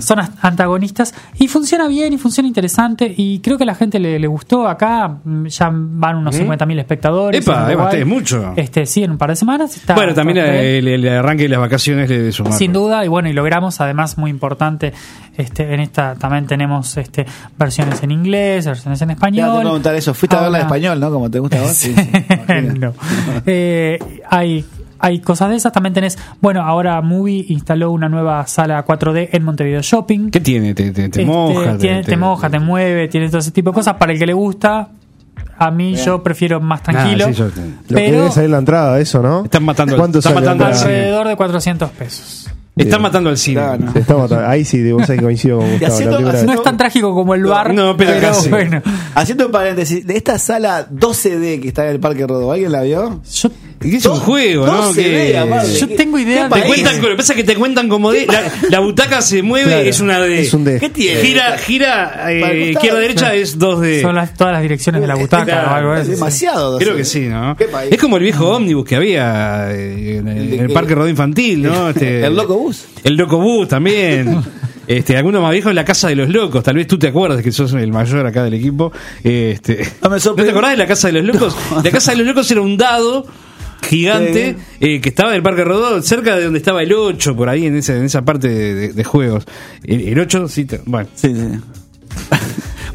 son 0.00 0.18
as- 0.20 0.30
antagonistas, 0.42 1.14
y 1.38 1.48
funciona 1.48 1.88
bien, 1.88 2.12
y 2.12 2.18
funciona 2.18 2.46
interesante, 2.46 3.12
y 3.16 3.40
creo 3.40 3.56
que 3.56 3.64
a 3.64 3.66
la 3.66 3.74
gente 3.74 3.98
le, 3.98 4.18
le 4.20 4.26
gustó 4.28 4.68
acá, 4.68 5.08
mm, 5.24 5.46
ya 5.46 5.70
van 5.72 6.16
unos 6.16 6.36
50.000 6.38 6.78
espectadores. 6.78 7.40
Epa, 7.44 7.66
Uruguay. 7.66 8.00
es 8.00 8.06
mucho. 8.06 8.52
Este, 8.56 8.86
sí, 8.86 9.02
en 9.02 9.12
un 9.12 9.18
par 9.18 9.30
de 9.30 9.36
semanas. 9.36 9.76
está- 9.76 9.94
bueno, 9.94 10.14
también 10.14 10.38
el, 10.38 10.86
el 10.86 11.08
arranque 11.08 11.44
de 11.44 11.48
las 11.48 11.60
vacaciones 11.60 12.08
de 12.08 12.30
su 12.30 12.44
Sin 12.52 12.72
duda, 12.72 13.04
y 13.04 13.08
bueno, 13.08 13.28
y 13.28 13.32
logramos 13.32 13.80
además 13.80 14.16
muy 14.18 14.30
importante, 14.30 14.92
este, 15.36 15.72
en 15.74 15.80
esta 15.80 16.14
también 16.14 16.46
tenemos 16.46 16.96
este 16.96 17.26
versiones 17.58 18.02
en 18.02 18.10
inglés, 18.10 18.66
versiones 18.66 19.00
en 19.02 19.08
Ya 19.08 19.14
te 19.14 19.18
español. 19.18 19.48
voy 19.50 19.58
a 19.58 19.60
preguntar 19.62 19.94
eso. 19.94 20.14
Fuiste 20.14 20.36
a 20.36 20.42
verla 20.42 20.58
en 20.58 20.64
español, 20.64 21.00
¿no? 21.00 21.10
Como 21.10 21.30
te 21.30 21.38
gusta 21.38 21.58
a 21.58 21.62
vos. 21.62 21.70
Sí, 21.72 21.94
sí, 21.94 22.10
imagino. 22.48 22.88
no. 22.88 22.94
Eh, 23.46 23.98
hay, 24.30 24.64
hay 24.98 25.18
cosas 25.20 25.50
de 25.50 25.56
esas. 25.56 25.72
También 25.72 25.92
tenés, 25.92 26.18
bueno, 26.40 26.62
ahora 26.62 27.00
Movie 27.02 27.46
instaló 27.48 27.90
una 27.90 28.08
nueva 28.08 28.46
sala 28.46 28.84
4D 28.86 29.30
en 29.32 29.42
Montevideo 29.44 29.82
Shopping. 29.82 30.30
¿Qué 30.30 30.40
tiene? 30.40 30.74
¿Te, 30.74 30.90
te, 30.92 31.08
te 31.08 31.22
Este, 31.22 31.24
moja? 31.24 31.76
tiene- 31.78 32.02
te, 32.04 32.16
moja, 32.16 32.48
te 32.50 32.58
mueve, 32.58 33.08
tiene 33.08 33.28
todo 33.28 33.38
ese 33.38 33.50
tipo 33.50 33.70
de 33.70 33.74
cosas. 33.74 33.94
Para 33.96 34.12
el 34.12 34.18
que 34.18 34.26
le 34.26 34.32
gusta, 34.32 34.88
a 35.58 35.70
mí 35.70 35.94
yo 35.96 36.22
prefiero 36.22 36.60
más 36.60 36.82
tranquilo. 36.82 37.26
Ah, 37.26 37.32
sí, 37.32 37.34
yo 37.34 37.48
te- 37.50 37.60
Lo 37.88 37.96
que 37.98 38.12
debe 38.12 38.30
salir 38.30 38.50
la 38.50 38.58
entrada, 38.58 38.98
eso, 39.00 39.20
¿no? 39.22 39.44
Están 39.44 39.64
matando- 39.64 39.96
¿Cuánto 39.96 40.18
están 40.18 40.34
la 40.34 40.40
matando 40.40 40.66
alrededor 40.66 41.28
de 41.28 41.36
400 41.36 41.90
pesos. 41.90 42.50
Están 42.76 43.02
matando 43.02 43.30
al 43.30 43.38
cine. 43.38 43.60
Claro. 44.06 44.48
Ahí 44.48 44.64
sí, 44.64 44.90
vos 44.92 45.06
sabés 45.06 45.20
que 45.20 45.24
coincido 45.24 45.58
con 45.58 45.70
Gustavo. 45.70 45.92
haciendo- 45.94 46.10
la 46.12 46.16
película- 46.18 46.32
haciendo- 46.34 46.52
No 46.54 46.58
es 46.58 46.64
tan 46.64 46.76
trágico 46.76 47.14
como 47.14 47.34
el 47.34 47.44
bar, 47.44 47.72
no, 47.74 47.96
pero 47.96 48.20
casi. 48.20 48.48
bueno. 48.50 48.82
Haciendo 49.14 49.46
un 49.46 49.52
paréntesis, 49.52 50.04
de 50.06 50.16
esta 50.16 50.38
sala 50.38 50.88
12D 50.90 51.60
que 51.60 51.68
está 51.68 51.84
en 51.84 51.90
el 51.92 52.00
Parque 52.00 52.26
Rodó, 52.26 52.50
¿alguien 52.50 52.72
la 52.72 52.82
vio? 52.82 53.20
Yo, 53.32 53.48
¿Qué 53.80 53.96
es 53.96 54.06
un 54.06 54.16
juego, 54.18 54.66
no? 54.66 54.92
12D, 54.92 54.94
Que- 54.94 55.38
aparte. 55.38 55.74
yo 55.74 55.88
tengo 55.90 56.18
idea 56.18 56.48
Te 56.48 56.62
cuentan, 56.62 57.00
que 57.00 57.08
pasa 57.16 57.32
es 57.34 57.36
que 57.36 57.44
te 57.44 57.54
cuentan 57.56 57.88
como 57.88 58.10
D. 58.12 58.26
La, 58.26 58.42
la 58.70 58.80
butaca 58.80 59.20
se 59.20 59.42
mueve, 59.42 59.66
Claro, 59.70 59.82
es 59.88 60.00
una 60.00 60.20
D. 60.20 60.40
es 60.40 60.54
un 60.54 60.64
D. 60.64 60.80
¿Qué 60.80 60.88
tiene? 60.90 61.20
Gira, 61.20 61.58
gira 61.58 62.32
el 62.32 62.42
eh, 62.44 62.70
izquierda 62.70 62.98
derecha 63.00 63.34
es 63.34 63.58
2D. 63.58 64.00
son 64.02 64.14
las, 64.14 64.32
todas 64.34 64.52
las 64.54 64.62
direcciones 64.62 65.00
de 65.02 65.06
la 65.06 65.16
butaca 65.16 65.44
Claro, 65.44 65.68
o 65.70 65.74
algo 65.74 65.94
eso. 65.96 66.10
demasiado. 66.10 66.78
12D. 66.78 66.82
Creo 66.82 66.96
que 66.96 67.04
sí, 67.04 67.20
¿no? 67.26 67.54
¿Qué 67.56 67.64
país? 67.66 67.92
Es 67.92 68.00
como 68.00 68.16
el 68.16 68.22
viejo 68.22 68.48
ómnibus 68.48 68.84
que 68.86 68.96
había 68.96 69.70
eh, 69.70 70.16
en 70.18 70.28
el, 70.28 70.52
en 70.54 70.72
Parque 70.72 70.94
Rodó 70.94 71.08
Infantil, 71.08 71.62
¿no? 71.62 71.88
Este, 71.94 72.24
El 72.24 72.34
Loco 72.36 72.56
Bus. 72.56 72.84
El 73.04 73.16
Loco 73.16 73.38
Bus 73.38 73.68
también. 73.68 74.42
Este, 74.86 75.16
alguno 75.16 75.40
más 75.40 75.50
viejo 75.50 75.70
en 75.70 75.76
la 75.76 75.84
Casa 75.86 76.08
de 76.08 76.14
los 76.14 76.28
Locos. 76.28 76.62
Tal 76.62 76.76
vez 76.76 76.86
tú 76.86 76.98
te 76.98 77.08
acuerdas 77.08 77.40
que 77.40 77.50
sos 77.50 77.72
el 77.72 77.90
mayor 77.90 78.26
acá 78.26 78.44
del 78.44 78.52
equipo. 78.52 78.92
Este, 79.22 79.78
No 80.02 80.10
me 80.10 80.18
¿No 80.18 80.34
te 80.34 80.50
acordás 80.50 80.72
de 80.72 80.76
la 80.76 80.86
Casa 80.86 81.08
de 81.08 81.14
los 81.22 81.24
Locos? 81.24 81.56
La 81.82 81.90
Casa 81.90 82.10
de 82.12 82.18
los 82.18 82.26
Locos 82.26 82.50
era 82.50 82.60
un 82.60 82.76
dado 82.76 83.26
gigante 83.94 84.56
eh, 84.80 85.00
que 85.00 85.08
estaba 85.08 85.30
en 85.30 85.36
el 85.36 85.42
Parque 85.42 85.64
Rodó, 85.64 86.00
cerca 86.02 86.36
de 86.36 86.44
donde 86.44 86.58
estaba 86.58 86.82
el 86.82 86.92
8, 86.92 87.36
por 87.36 87.48
ahí 87.48 87.66
en 87.66 87.76
esa, 87.76 87.96
en 87.96 88.04
esa 88.04 88.22
parte 88.22 88.48
de, 88.48 88.74
de- 88.74 88.92
de 88.92 89.04
juegos. 89.04 89.46
El, 89.82 90.08
el 90.08 90.18
8, 90.18 90.48
sí, 90.48 90.64
te- 90.64 90.80
bueno. 90.84 91.08
Sí, 91.14 91.34
sí. 91.34 91.58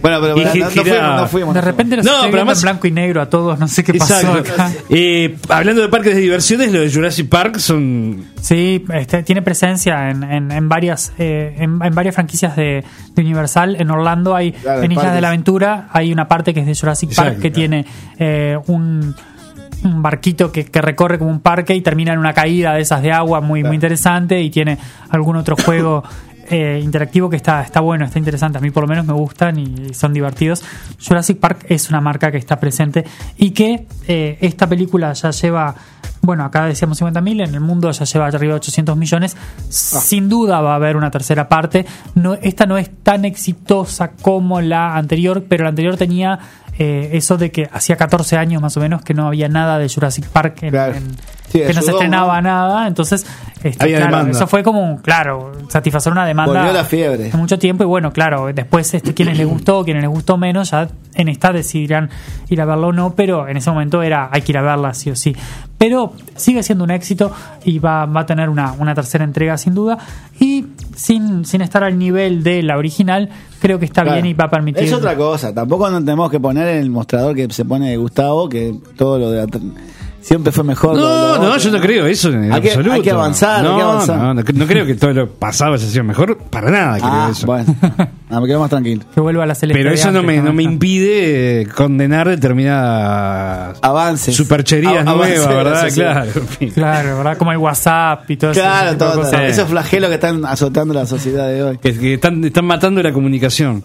Bueno, 0.02 0.20
pero 0.22 0.38
Y 0.38 0.60
no, 0.62 0.70
fuimos, 0.70 0.88
no 1.18 1.28
fuimos. 1.28 1.54
De 1.56 1.60
repente 1.60 1.98
los 1.98 2.06
No, 2.06 2.12
pero 2.28 2.38
además- 2.38 2.60
en 2.60 2.62
blanco 2.62 2.88
y 2.88 2.92
negro 2.92 3.22
a 3.22 3.30
todos, 3.30 3.60
no 3.60 3.68
sé 3.68 3.84
qué 3.84 3.94
pasó 3.96 4.32
acá. 4.32 4.72
Eh, 4.90 5.36
hablando 5.50 5.82
de 5.82 5.90
parques 5.90 6.16
de 6.16 6.22
diversiones, 6.22 6.72
lo 6.72 6.80
de 6.80 6.90
Jurassic 6.90 7.28
Park 7.28 7.58
son. 7.58 8.24
Sí, 8.42 8.86
este, 8.94 9.24
tiene 9.24 9.42
presencia 9.42 10.10
en, 10.10 10.24
en, 10.24 10.52
en 10.54 10.70
varias 10.70 11.12
eh, 11.20 11.54
en, 11.58 11.82
en 11.84 11.94
varias 11.94 12.16
franquicias 12.16 12.56
de, 12.56 12.82
de 13.14 13.22
Universal. 13.22 13.76
En 13.78 13.92
Orlando 13.92 14.34
hay, 14.38 14.54
Claro, 14.54 14.84
en 14.84 14.92
Islas 14.94 15.04
parques. 15.04 15.16
de 15.16 15.22
la 15.22 15.28
Aventura, 15.28 15.90
hay 15.92 16.14
una 16.14 16.30
parte 16.30 16.54
que 16.54 16.62
es 16.62 16.66
de 16.66 16.76
Jurassic 16.76 17.10
Park 17.14 17.28
Exacto, 17.34 17.42
que 17.42 17.52
claro. 17.52 17.56
tiene 17.60 17.86
eh, 18.20 18.58
un, 18.68 19.14
un 19.84 20.02
barquito 20.02 20.52
que, 20.52 20.66
que 20.66 20.82
recorre 20.82 21.18
como 21.18 21.32
un 21.32 21.40
parque 21.40 21.76
y 21.76 21.82
termina 21.82 22.14
en 22.14 22.20
una 22.20 22.34
caída 22.34 22.74
de 22.74 22.82
esas 22.82 23.02
de 23.02 23.12
agua 23.12 23.42
muy, 23.42 23.64
muy 23.64 23.76
interesante 23.76 24.42
y 24.42 24.50
tiene 24.50 24.78
algún 25.10 25.36
otro 25.38 25.56
juego 25.56 26.04
eh, 26.50 26.82
interactivo 26.84 27.30
que 27.30 27.36
está, 27.36 27.62
está 27.62 27.80
bueno, 27.80 28.06
está 28.06 28.18
interesante. 28.18 28.58
A 28.58 28.62
mí 28.62 28.72
por 28.72 28.84
lo 28.84 28.88
menos 28.88 29.06
me 29.06 29.14
gustan 29.14 29.60
y 29.60 29.94
son 29.94 30.14
divertidos. 30.14 30.64
Jurassic 31.06 31.38
Park 31.38 31.66
es 31.70 31.90
una 31.90 32.02
marca 32.02 32.32
que 32.32 32.38
está 32.38 32.60
presente 32.60 33.06
y 33.38 33.52
que 33.52 33.86
eh, 34.08 34.38
esta 34.42 34.68
película 34.68 35.14
ya 35.14 35.30
lleva, 35.30 35.76
bueno, 36.22 36.44
acá 36.44 36.66
decíamos 36.66 37.00
50.000, 37.02 37.48
en 37.48 37.54
el 37.54 37.62
mundo 37.62 37.92
ya 37.92 38.04
lleva 38.04 38.28
arriba 38.28 38.54
de 38.54 38.58
800 38.58 38.98
millones. 38.98 39.38
Sin 39.70 40.28
duda 40.28 40.60
va 40.62 40.74
a 40.74 40.76
haber 40.76 40.98
una 40.98 41.12
tercera 41.12 41.48
parte. 41.48 41.86
No, 42.16 42.34
esta 42.34 42.66
no 42.66 42.78
es 42.78 42.90
tan 43.04 43.26
exitosa 43.26 44.12
como 44.12 44.60
la 44.60 44.96
anterior, 44.96 45.46
pero 45.48 45.64
la 45.64 45.70
anterior 45.70 45.98
tenía 45.98 46.40
eh, 46.80 47.10
eso 47.14 47.38
de 47.38 47.52
que 47.52 47.70
hacía 47.72 47.96
14 47.98 48.38
años 48.38 48.62
más 48.62 48.76
o 48.78 48.80
menos 48.80 49.02
que 49.04 49.14
no 49.14 49.28
había 49.28 49.48
nada 49.50 49.78
de 49.78 49.88
Jurassic 49.90 50.26
Park 50.28 50.64
en, 50.64 50.70
Claro. 50.72 50.96
en- 50.96 51.16
Sí, 51.52 51.60
que 51.60 51.74
no 51.74 51.82
se 51.82 51.92
estrenaba 51.92 52.42
¿no? 52.42 52.50
nada, 52.50 52.88
entonces 52.88 53.26
este, 53.64 53.84
Había 53.84 54.08
claro, 54.08 54.30
eso 54.32 54.48
fue 54.48 54.64
como, 54.64 54.82
un- 54.82 54.98
claro, 55.00 55.52
satisfacer 55.68 56.14
una 56.14 56.26
demanda 56.26 56.54
Volvió 56.60 56.72
la 56.74 56.86
fiebre. 56.86 57.30
de 57.32 57.38
mucho 57.38 57.60
tiempo 57.60 57.84
y 57.84 57.88
bueno, 57.88 58.14
claro, 58.14 58.48
después 58.54 58.94
este, 58.94 59.14
quienes 59.14 59.38
les 59.38 59.48
gustó, 59.48 59.84
quienes 59.84 60.04
les 60.04 60.10
gustó 60.12 60.38
menos, 60.38 60.72
ya 60.72 60.88
en 61.16 61.28
esta 61.28 61.52
decidirán 61.52 62.10
ir 62.50 62.62
a 62.62 62.66
verla 62.66 62.88
o 62.88 62.92
no, 62.94 63.16
pero 63.16 63.48
en 63.48 63.58
ese 63.58 63.70
momento 63.72 64.02
era 64.02 64.30
hay 64.32 64.44
que 64.44 64.52
ir 64.54 64.58
a 64.60 64.62
verla 64.62 64.94
sí 64.94 65.10
o 65.12 65.16
sí. 65.16 65.36
Pero 65.78 66.14
sigue 66.36 66.62
siendo 66.64 66.84
un 66.84 66.92
éxito 66.92 67.32
y 67.66 67.80
va, 67.80 68.06
va 68.06 68.22
a 68.22 68.26
tener 68.26 68.48
una, 68.50 68.74
una 68.74 68.94
tercera 68.94 69.24
entrega 69.24 69.58
sin 69.58 69.74
duda 69.74 69.98
y 70.40 70.68
sin, 70.96 71.46
sin 71.46 71.62
estar 71.62 71.84
al 71.84 71.98
nivel 71.98 72.44
de 72.44 72.62
la 72.64 72.78
original, 72.78 73.30
creo 73.62 73.80
que 73.80 73.86
está 73.86 74.04
Claro. 74.04 74.16
bien 74.22 74.26
y 74.28 74.34
va 74.34 74.46
a 74.46 74.50
permitir... 74.50 74.84
Es 74.84 74.94
otra 74.94 75.16
cosa. 75.16 75.54
Tampoco 75.54 75.90
nos 75.90 76.02
tenemos 76.06 76.30
que 76.30 76.40
poner 76.40 76.68
en 76.68 76.78
el 76.78 76.90
mostrador 76.90 77.36
que 77.36 77.50
se 77.50 77.66
pone 77.66 77.96
Gustavo, 77.98 78.48
que 78.48 78.74
todo 78.98 79.18
lo 79.20 79.32
de 79.32 79.42
siempre 80.22 80.52
fue 80.52 80.64
mejor. 80.64 80.96
No, 80.96 81.02
lo 81.02 81.38
no, 81.38 81.48
otro, 81.50 81.58
yo 81.58 81.72
no 81.72 81.80
creo 81.80 82.06
eso 82.06 82.30
en 82.30 82.52
Hay 82.52 82.62
que- 82.62 82.70
absoluto. 82.70 82.94
hay 82.94 83.02
que 83.02 83.12
avanzar, 83.12 83.64
no, 83.64 83.72
hay 83.72 83.76
que 83.78 83.82
avanzar. 83.84 84.18
No, 84.18 84.34
no, 84.34 84.44
no 84.54 84.68
creo 84.68 84.86
que 84.86 84.96
todo 84.96 85.12
lo 85.14 85.30
pasado 85.30 85.74
haya 85.74 85.86
sido 85.88 86.04
mejor. 86.04 86.38
Para 86.38 86.70
nada 86.70 86.98
creo 86.98 87.10
Ah, 87.12 87.30
eso. 87.32 87.46
bueno. 87.46 87.76
Ah, 88.32 88.40
me 88.40 88.46
quedo 88.46 88.60
más 88.60 88.70
tranquilo. 88.70 89.04
Que 89.12 89.22
vuelva 89.22 89.44
a 89.44 89.48
la 89.48 89.56
celeste 89.56 89.80
Pero 89.82 89.92
eso 89.92 90.12
no 90.12 90.22
me, 90.22 90.38
no 90.40 90.54
me 90.54 90.62
impide 90.62 91.68
condenar 91.76 92.30
determinadas 92.30 93.80
Avances. 93.82 94.36
supercherías 94.36 95.06
A- 95.06 95.10
avances 95.10 95.38
nuevas, 95.46 95.56
¿verdad? 95.56 95.82
sociedad. 95.86 96.28
Claro. 96.32 96.72
Claro, 96.74 97.18
¿verdad? 97.18 97.38
Como 97.38 97.52
el 97.52 97.58
WhatsApp 97.58 98.30
y 98.30 98.38
todo 98.38 98.52
eso. 98.52 98.62
Claro, 98.62 98.92
tipo 98.92 99.06
de 99.06 99.12
todo, 99.14 99.30
todo. 99.32 99.42
esos 99.42 99.68
flagelos 99.70 100.10
que 100.10 100.16
están 100.16 100.46
azotando 100.46 100.94
la 100.94 101.06
sociedad 101.08 101.48
de 101.48 101.64
hoy. 101.64 101.78
Que, 101.80 101.98
que 101.98 102.14
están, 102.16 102.44
están 102.44 102.66
matando 102.66 103.02
la 103.02 103.12
comunicación. 103.12 103.84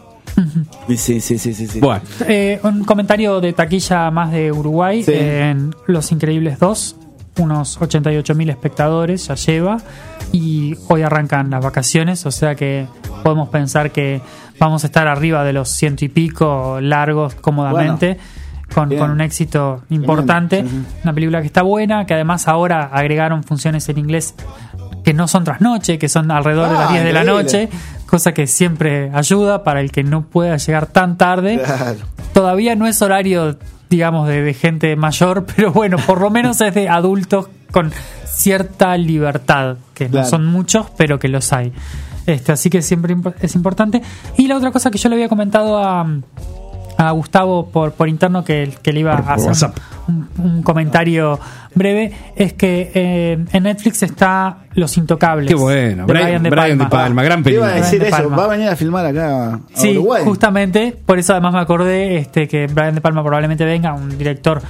Sí, 0.89 0.97
sí, 0.97 1.21
sí, 1.21 1.39
sí. 1.55 1.67
sí. 1.67 1.81
Bueno, 1.81 2.03
Eh, 2.27 2.61
un 2.63 2.85
comentario 2.85 3.41
de 3.41 3.53
taquilla 3.53 4.11
más 4.11 4.33
de 4.33 4.51
Uruguay 4.53 5.03
Sí. 5.03 5.13
en 5.15 5.75
Los 5.87 6.11
Increíbles 6.13 6.59
2. 6.59 6.97
Unos 7.39 7.81
88 7.81 8.35
mil 8.35 8.51
espectadores 8.51 9.27
ya 9.27 9.35
lleva. 9.35 9.79
Y 10.33 10.77
hoy 10.89 11.03
arrancan 11.03 11.51
las 11.51 11.63
vacaciones, 11.65 12.27
o 12.27 12.31
sea 12.31 12.55
que 12.55 12.87
podemos 13.23 13.49
pensar 13.49 13.91
que 13.93 14.21
vamos 14.59 14.83
a 14.85 14.87
estar 14.89 15.07
arriba 15.09 15.45
de 15.45 15.53
los 15.53 15.69
ciento 15.69 16.05
y 16.05 16.09
pico 16.09 16.79
largos 16.81 17.35
cómodamente. 17.37 18.19
con, 18.75 18.93
un 18.93 19.21
éxito 19.21 19.83
importante. 19.91 20.65
Una 21.05 21.13
película 21.13 21.41
que 21.41 21.47
está 21.47 21.63
buena, 21.63 22.07
que 22.07 22.15
además 22.15 22.49
ahora 22.49 22.91
agregaron 22.93 23.45
funciones 23.45 23.89
en 23.89 23.99
inglés 23.99 24.35
que 25.05 25.13
no 25.15 25.29
son 25.29 25.45
trasnoche, 25.45 25.97
que 25.99 26.09
son 26.09 26.31
alrededor 26.33 26.71
de 26.71 26.77
Ah, 26.77 26.81
las 26.81 26.91
10 26.93 27.05
de 27.05 27.13
la 27.13 27.23
noche, 27.25 27.69
cosa 28.07 28.33
que 28.35 28.47
siempre 28.47 29.11
ayuda 29.15 29.65
para 29.65 29.81
el 29.81 29.91
que 29.91 30.03
no 30.05 30.23
pueda 30.23 30.57
llegar 30.57 30.87
tan 30.87 31.17
tarde. 31.17 31.61
Claro. 31.65 31.99
Todavía 32.33 32.75
no 32.77 32.87
es 32.87 33.01
horario, 33.03 33.57
digamos, 33.91 34.29
de, 34.29 34.43
de 34.43 34.55
gente 34.55 34.95
mayor, 34.97 35.45
pero 35.57 35.73
bueno, 35.73 35.97
por 36.07 36.21
lo 36.21 36.31
menos 36.31 36.61
es 36.61 36.75
de 36.75 36.89
adultos 36.89 37.49
con 37.71 37.93
cierta 38.25 38.97
libertad, 38.97 39.77
que 39.95 40.09
Claro. 40.09 40.25
no 40.25 40.31
son 40.31 40.47
muchos, 40.47 40.87
pero 40.97 41.19
que 41.19 41.29
los 41.29 41.53
hay. 41.53 41.73
Este, 42.27 42.53
así 42.53 42.71
que 42.71 42.83
siempre 42.83 43.17
es 43.41 43.55
importante. 43.55 44.01
Y 44.37 44.47
la 44.49 44.57
otra 44.57 44.71
cosa 44.71 44.91
que 44.91 44.99
yo 44.99 45.09
le 45.09 45.17
había 45.17 45.29
comentado 45.29 45.79
a, 45.79 46.07
a 46.97 47.11
Gustavo 47.11 47.67
por, 47.67 47.93
por 47.93 48.09
interno 48.09 48.45
que, 48.45 48.73
que 48.83 48.93
le 48.93 49.01
iba 49.01 49.13
a 49.15 49.35
hacer 49.35 49.49
WhatsApp. 49.49 49.77
Un, 50.09 50.29
un 50.39 50.63
comentario 50.63 51.39
breve 51.75 52.13
es 52.37 52.53
que 52.53 52.91
eh, 52.95 53.45
en 53.53 53.63
Netflix 53.63 54.03
está 54.03 54.59
Los 54.75 54.97
Intocables. 54.97 55.49
qué 55.49 55.55
bueno. 55.55 56.07
de 56.07 56.13
Brian, 56.13 56.43
Brian 56.43 56.79
de 56.79 56.87
Palma, 56.87 57.23
gran 57.23 57.43
Te 57.43 57.53
iba 57.53 57.67
a 57.67 57.71
película. 57.71 57.85
decir 57.87 57.99
Brian 58.01 58.03
de 58.03 58.09
eso, 58.09 58.17
Palma. 58.29 58.37
va 58.37 58.45
a 58.45 58.49
venir 58.57 58.69
a 58.69 58.77
filmar 58.77 59.07
acá 59.07 59.55
a 59.55 59.61
Sí, 59.75 59.91
Uruguay. 59.93 60.23
justamente, 60.25 60.97
por 61.07 61.19
eso 61.19 61.33
además 61.33 61.55
me 61.55 61.61
acordé 61.61 62.17
este, 62.19 62.47
que 62.49 62.67
Brian 62.67 62.95
De 62.95 63.01
Palma 63.01 63.23
probablemente 63.23 63.65
venga, 63.65 63.93
un 63.95 64.17
director 64.19 64.61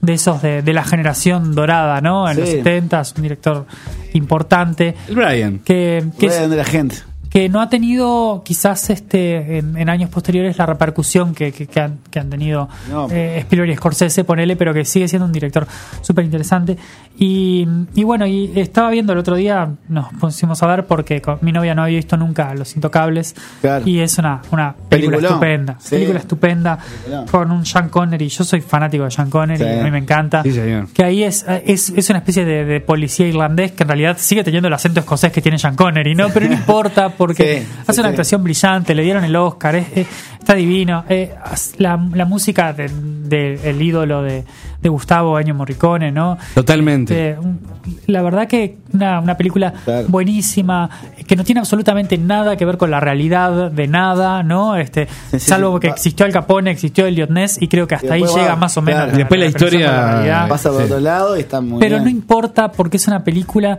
de 0.00 0.12
esos 0.12 0.42
de, 0.42 0.60
de 0.62 0.72
la 0.74 0.84
generación 0.84 1.54
dorada, 1.54 2.00
¿no? 2.02 2.28
En 2.28 2.34
Sí. 2.34 2.40
los 2.42 2.50
70 2.50 3.02
un 3.16 3.22
director 3.22 3.66
importante, 4.12 4.94
El 5.08 5.14
Brian. 5.16 5.58
que, 5.60 6.04
que, 6.18 6.26
Brian 6.28 6.50
de 6.50 6.56
la 6.56 6.64
gente. 6.64 6.96
Que 7.34 7.48
no 7.48 7.60
ha 7.60 7.68
tenido 7.68 8.42
quizás 8.44 8.90
este 8.90 9.58
en, 9.58 9.76
en 9.76 9.88
años 9.88 10.08
posteriores 10.08 10.56
la 10.56 10.66
repercusión 10.66 11.34
que, 11.34 11.50
que- 11.50 11.66
que 11.66 11.80
han, 11.80 11.98
que 12.08 12.20
han 12.20 12.30
tenido 12.30 12.68
No. 12.88 13.08
eh, 13.10 13.38
Spielberg 13.40 13.72
y 13.72 13.76
Scorsese, 13.76 14.22
ponele, 14.22 14.54
pero 14.54 14.72
que 14.72 14.84
sigue 14.84 15.08
siendo 15.08 15.26
un 15.26 15.32
director 15.32 15.66
súper 16.00 16.24
interesante. 16.24 16.76
Y, 17.18 17.66
y 17.96 18.04
bueno, 18.04 18.24
y 18.26 18.52
estaba 18.54 18.88
viendo 18.90 19.12
el 19.12 19.18
otro 19.18 19.34
día, 19.34 19.68
nos 19.88 20.12
pusimos 20.14 20.62
a 20.62 20.66
ver 20.68 20.86
porque 20.86 21.20
con 21.20 21.38
mi 21.42 21.50
novia 21.50 21.74
no 21.74 21.82
había 21.82 21.96
visto 21.96 22.16
nunca 22.16 22.54
Los 22.54 22.76
Intocables. 22.76 23.34
Claro. 23.60 23.82
Y 23.84 23.98
es 23.98 24.16
una, 24.18 24.40
una 24.52 24.72
película 24.88 25.16
Peliculón. 25.16 25.24
estupenda. 25.24 25.76
Sí. 25.80 25.90
Película 25.96 26.18
estupenda 26.20 26.78
Peliculón. 26.78 27.26
con 27.26 27.50
un 27.50 27.66
Sean 27.66 27.88
Connery. 27.88 28.28
Yo 28.28 28.44
soy 28.44 28.60
fanático 28.60 29.04
de 29.04 29.10
Sean 29.10 29.28
Connery, 29.30 29.64
Sí. 29.64 29.70
a 29.80 29.82
mí 29.82 29.90
me 29.90 29.98
encanta. 29.98 30.42
Sí. 30.44 30.52
Que 30.94 31.02
ahí 31.04 31.24
es, 31.24 31.44
es, 31.66 31.90
es 31.90 32.10
una 32.10 32.20
especie 32.20 32.44
de, 32.44 32.64
de 32.64 32.80
policía 32.80 33.26
irlandés 33.26 33.72
que 33.72 33.82
en 33.82 33.88
realidad 33.88 34.16
sigue 34.20 34.44
teniendo 34.44 34.68
el 34.68 34.74
acento 34.74 35.00
escocés 35.00 35.32
que 35.32 35.40
tiene 35.42 35.58
Sean 35.58 35.74
Connery, 35.74 36.14
¿no? 36.14 36.28
Pero 36.30 36.46
no 36.46 36.52
importa 36.54 37.10
porque 37.26 37.60
Sí, 37.62 37.68
hace 37.82 37.92
sí, 37.94 38.00
una 38.00 38.08
sí. 38.08 38.12
actuación 38.12 38.44
brillante, 38.44 38.94
le 38.94 39.02
dieron 39.02 39.24
el 39.24 39.34
Oscar, 39.36 39.76
es- 39.76 39.86
es- 39.94 40.06
está 40.38 40.54
divino. 40.54 41.04
Eh, 41.08 41.34
la, 41.78 41.96
la 42.12 42.24
música 42.26 42.72
del 42.72 43.28
de, 43.28 43.58
el 43.64 43.80
ídolo 43.80 44.22
de, 44.22 44.44
de 44.82 44.88
Gustavo 44.90 45.36
Año 45.38 45.54
Morricone, 45.54 46.12
¿no? 46.12 46.36
Totalmente. 46.54 47.30
Este, 47.30 47.40
un- 47.40 47.60
la 48.06 48.20
verdad 48.22 48.46
que 48.46 48.76
una, 48.92 49.20
una 49.20 49.36
película 49.36 49.72
Claro. 49.84 50.06
buenísima, 50.08 50.88
que 51.26 51.36
no 51.36 51.44
tiene 51.44 51.60
absolutamente 51.60 52.18
nada 52.18 52.56
que 52.56 52.64
ver 52.66 52.76
con 52.76 52.90
la 52.90 53.00
realidad 53.00 53.70
de 53.70 53.86
nada, 53.88 54.42
¿no? 54.42 54.76
Este, 54.76 55.06
Sí, 55.06 55.38
sí, 55.38 55.40
salvo 55.40 55.74
sí. 55.76 55.80
que 55.80 55.88
Va- 55.88 55.94
existió 55.94 56.26
Al 56.26 56.32
Capone, 56.32 56.70
existió 56.70 57.06
Elliot 57.06 57.30
Ness 57.30 57.60
y 57.60 57.68
creo 57.68 57.86
que 57.88 57.94
hasta 57.94 58.14
ahí 58.14 58.22
llega 58.34 58.56
más 58.56 58.76
o 58.76 58.82
menos. 58.82 59.02
claro. 59.04 59.14
Y 59.14 59.18
después 59.18 59.40
la 59.40 59.46
historia- 59.46 59.86
la 59.92 60.12
realidad. 60.16 60.48
Pasa 60.48 60.68
por 60.70 60.78
Sí. 60.80 60.84
otro 60.86 61.00
lado 61.00 61.36
y 61.36 61.40
está 61.40 61.60
muy 61.62 61.80
Pero 61.80 61.96
bien. 61.96 62.04
no 62.04 62.10
importa 62.10 62.70
porque 62.70 62.98
es 62.98 63.06
una 63.08 63.24
película. 63.24 63.78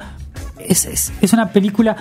Es, 0.68 0.86
es, 0.86 1.14
es 1.22 1.34
una 1.34 1.50
película. 1.50 1.96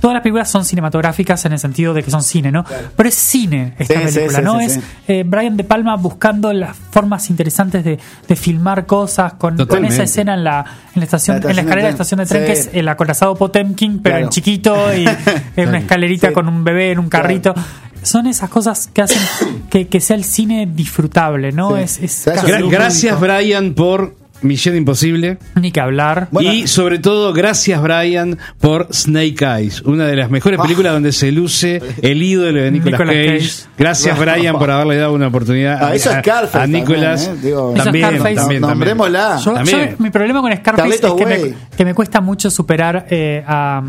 Todas 0.00 0.14
las 0.14 0.22
películas 0.22 0.50
son 0.50 0.64
cinematográficas 0.64 1.44
en 1.46 1.52
el 1.52 1.58
sentido 1.58 1.94
de 1.94 2.02
que 2.02 2.10
son 2.10 2.22
cine, 2.22 2.52
¿no? 2.52 2.64
Pero 2.96 3.08
es 3.08 3.14
cine 3.14 3.74
esta 3.78 3.94
Sí, 4.08 4.14
película, 4.18 4.38
sí, 4.38 4.44
¿no? 4.44 4.58
sí, 4.58 4.64
es 4.66 4.72
sí. 4.74 4.80
eh, 5.08 5.24
Brian 5.26 5.56
De 5.56 5.64
Palma 5.64 5.96
buscando 5.96 6.52
las 6.52 6.76
formas 6.76 7.30
interesantes 7.30 7.84
de, 7.84 7.98
de 8.28 8.36
filmar 8.36 8.84
cosas 8.86 9.34
con, 9.34 9.58
esa 9.84 10.02
escena 10.02 10.34
en 10.34 10.44
la, 10.44 10.64
en 10.94 11.00
la 11.00 11.04
estación, 11.04 11.40
La 11.42 11.50
en 11.50 11.56
la 11.56 11.62
escalera 11.62 11.74
de 11.74 11.76
de 11.76 11.82
la 11.84 11.90
estación 11.90 12.18
de 12.20 12.26
tren, 12.26 12.44
que 12.44 12.52
es 12.52 12.70
el 12.72 12.88
acorazado 12.88 13.34
Potemkin, 13.34 14.00
pero 14.02 14.14
Claro. 14.14 14.24
en 14.26 14.30
chiquito 14.30 14.94
y 14.94 15.06
en 15.56 15.68
una 15.68 15.78
escalerita 15.78 16.28
Sí. 16.28 16.34
con 16.34 16.48
un 16.48 16.64
bebé 16.64 16.90
en 16.92 16.98
un 16.98 17.08
carrito. 17.08 17.54
Son 18.02 18.26
esas 18.26 18.50
cosas 18.50 18.88
que 18.92 19.00
hacen 19.00 19.22
que, 19.70 19.88
que 19.88 20.00
sea 20.00 20.16
el 20.16 20.24
cine 20.24 20.68
disfrutable, 20.70 21.52
¿no? 21.52 21.74
Sí. 21.76 21.82
Es, 21.82 21.98
es 22.02 22.26
Gra- 22.26 22.68
gracias, 22.70 23.18
Brian, 23.18 23.72
por 23.72 24.14
Misión 24.42 24.76
Imposible. 24.76 25.38
ni 25.54 25.72
que 25.72 25.80
hablar. 25.80 26.28
Bueno. 26.30 26.52
y 26.52 26.66
sobre 26.66 26.98
todo, 26.98 27.32
gracias, 27.32 27.80
Brian, 27.80 28.38
por 28.60 28.88
Snake 28.92 29.36
Eyes, 29.42 29.80
una 29.82 30.06
de 30.06 30.16
las 30.16 30.30
mejores 30.30 30.60
películas 30.60 30.92
donde 30.92 31.12
se 31.12 31.32
luce 31.32 31.80
el 32.02 32.22
ídolo 32.22 32.60
de 32.62 32.70
Nicolas, 32.70 33.00
Nicolas 33.00 33.16
Cage. 33.16 33.38
Cage. 33.38 33.50
Gracias, 33.78 34.18
Brian, 34.18 34.58
por 34.58 34.70
haberle 34.70 34.96
dado 34.96 35.12
una 35.14 35.28
oportunidad 35.28 35.78
Ah, 35.82 35.94
eso 35.94 36.10
es 36.10 36.16
a, 36.16 36.20
Scarface 36.20 36.58
a 36.58 36.66
Nicolas. 36.66 37.24
también, 37.26 37.44
¿eh? 37.44 37.46
Digo- 37.48 37.74
Eso 37.74 37.84
también, 37.84 38.04
también, 38.12 38.34
también. 38.36 38.60
nombrémosla. 38.60 39.38
Yo, 39.42 39.52
También. 39.54 39.90
yo- 39.92 39.96
mi 39.98 40.10
problema 40.10 40.40
con 40.42 40.52
Scarface 40.52 40.76
Carlitos 41.00 41.10
es 41.12 41.16
que 41.16 41.26
me, 41.26 41.42
Way. 41.42 41.54
que 41.76 41.84
me 41.86 41.94
cuesta 41.94 42.20
mucho 42.20 42.50
superar 42.50 43.06
eh, 43.10 43.42
a, 43.46 43.82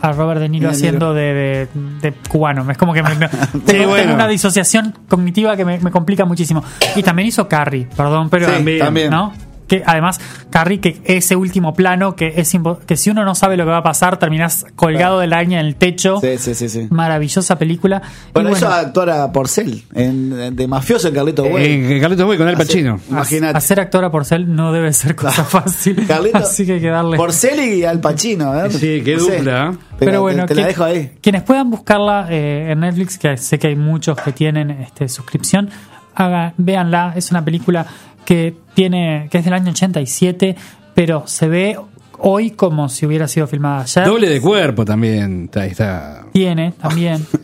a 0.00 0.12
Robert 0.12 0.40
De 0.40 0.48
Niro 0.48 0.68
De 0.68 0.74
haciendo 0.74 1.12
de, 1.12 1.22
de- 1.34 1.68
de 2.00 2.12
cubano. 2.30 2.70
Es 2.70 2.78
como 2.78 2.94
que 2.94 3.02
me, 3.02 3.14
me- 3.16 3.28
tengo, 3.66 3.92
una 3.92 4.26
disociación 4.28 4.94
cognitiva 5.08 5.56
que 5.58 5.64
me, 5.66 5.78
me 5.78 5.90
complica 5.90 6.24
muchísimo. 6.24 6.64
Y 6.96 7.02
también 7.02 7.28
hizo 7.28 7.46
Carrie, 7.48 7.86
perdón, 7.94 8.30
pero 8.30 8.46
Sí, 8.56 8.78
también. 8.78 9.10
¿no? 9.10 9.32
Que 9.70 9.82
además, 9.86 10.20
Carrie, 10.50 10.80
que 10.80 11.00
ese 11.04 11.36
último 11.36 11.74
plano, 11.74 12.16
que 12.16 12.34
es 12.36 12.52
impo- 12.54 12.78
que 12.80 12.96
si 12.96 13.08
uno 13.08 13.24
no 13.24 13.34
sabe 13.36 13.56
lo 13.56 13.64
que 13.64 13.70
va 13.70 13.78
a 13.78 13.82
pasar, 13.82 14.18
terminás 14.18 14.66
colgado 14.74 15.20
de 15.20 15.28
la 15.28 15.36
araña 15.36 15.60
en 15.60 15.66
el 15.66 15.76
techo. 15.76 16.18
Sí, 16.20 16.36
sí, 16.38 16.54
sí, 16.56 16.68
sí. 16.68 16.88
Maravillosa 16.90 17.56
película. 17.56 18.02
Y 18.04 18.32
Bueno, 18.34 18.50
bueno, 18.50 18.66
eso 18.66 18.68
actuar 18.74 19.10
a 19.10 19.30
Porcel, 19.32 19.84
en, 19.94 20.32
en- 20.38 20.56
de 20.56 20.66
mafioso 20.66 21.06
en 21.08 21.14
Carlito 21.14 21.44
Güey. 21.44 21.94
Eh, 21.94 22.00
Carlitos 22.00 22.28
Way 22.28 22.36
con 22.38 22.48
Al 22.48 22.56
Pacino. 22.56 22.98
Imagínate. 23.08 23.56
hacer 23.56 23.78
actora 23.80 24.10
por 24.10 24.24
ser 24.24 24.46
no 24.48 24.72
debe 24.72 24.92
ser 24.92 25.14
cosa 25.14 25.44
fácil. 25.44 26.04
Carlito, 26.08 26.38
Así 26.38 26.66
que 26.66 26.72
hay 26.72 26.80
que 26.80 26.88
darle. 26.90 27.16
Porcel 27.16 27.60
y 27.60 27.84
Al 27.84 28.00
Pacino, 28.00 28.50
a 28.52 28.62
ver. 28.64 28.72
Sí, 28.72 29.02
qué 29.04 29.14
No 29.16 29.22
dupla, 29.22 29.38
¿eh? 29.38 29.44
La- 29.44 29.78
Pero 29.98 30.20
bueno, 30.22 30.46
te, 30.46 30.54
te 30.56 30.60
la 30.62 30.66
dejo 30.66 30.82
ahí. 30.82 31.12
quienes 31.22 31.42
puedan 31.44 31.70
buscarla 31.70 32.26
eh, 32.28 32.70
en 32.72 32.80
Netflix, 32.80 33.18
que 33.18 33.36
sé 33.36 33.58
que 33.60 33.68
hay 33.68 33.76
muchos 33.76 34.18
que 34.20 34.32
tienen 34.32 34.70
este, 34.70 35.08
suscripción, 35.08 35.70
haga, 36.14 36.54
véanla. 36.56 37.12
Es 37.16 37.30
una 37.30 37.44
película 37.44 37.86
que 38.30 38.54
tiene 38.74 39.26
que 39.28 39.38
es 39.38 39.44
del 39.44 39.54
año 39.54 39.72
87, 39.72 40.54
pero 40.94 41.24
se 41.26 41.48
ve 41.48 41.76
hoy 42.20 42.52
como 42.52 42.88
si 42.88 43.04
hubiera 43.04 43.26
sido 43.26 43.48
filmada 43.48 43.82
ayer. 43.82 44.04
Doble 44.04 44.28
de 44.28 44.40
cuerpo 44.40 44.84
también. 44.84 45.46
Está, 45.46 45.62
ahí 45.62 45.70
está. 45.70 46.22
Tiene 46.32 46.72
también. 46.80 47.26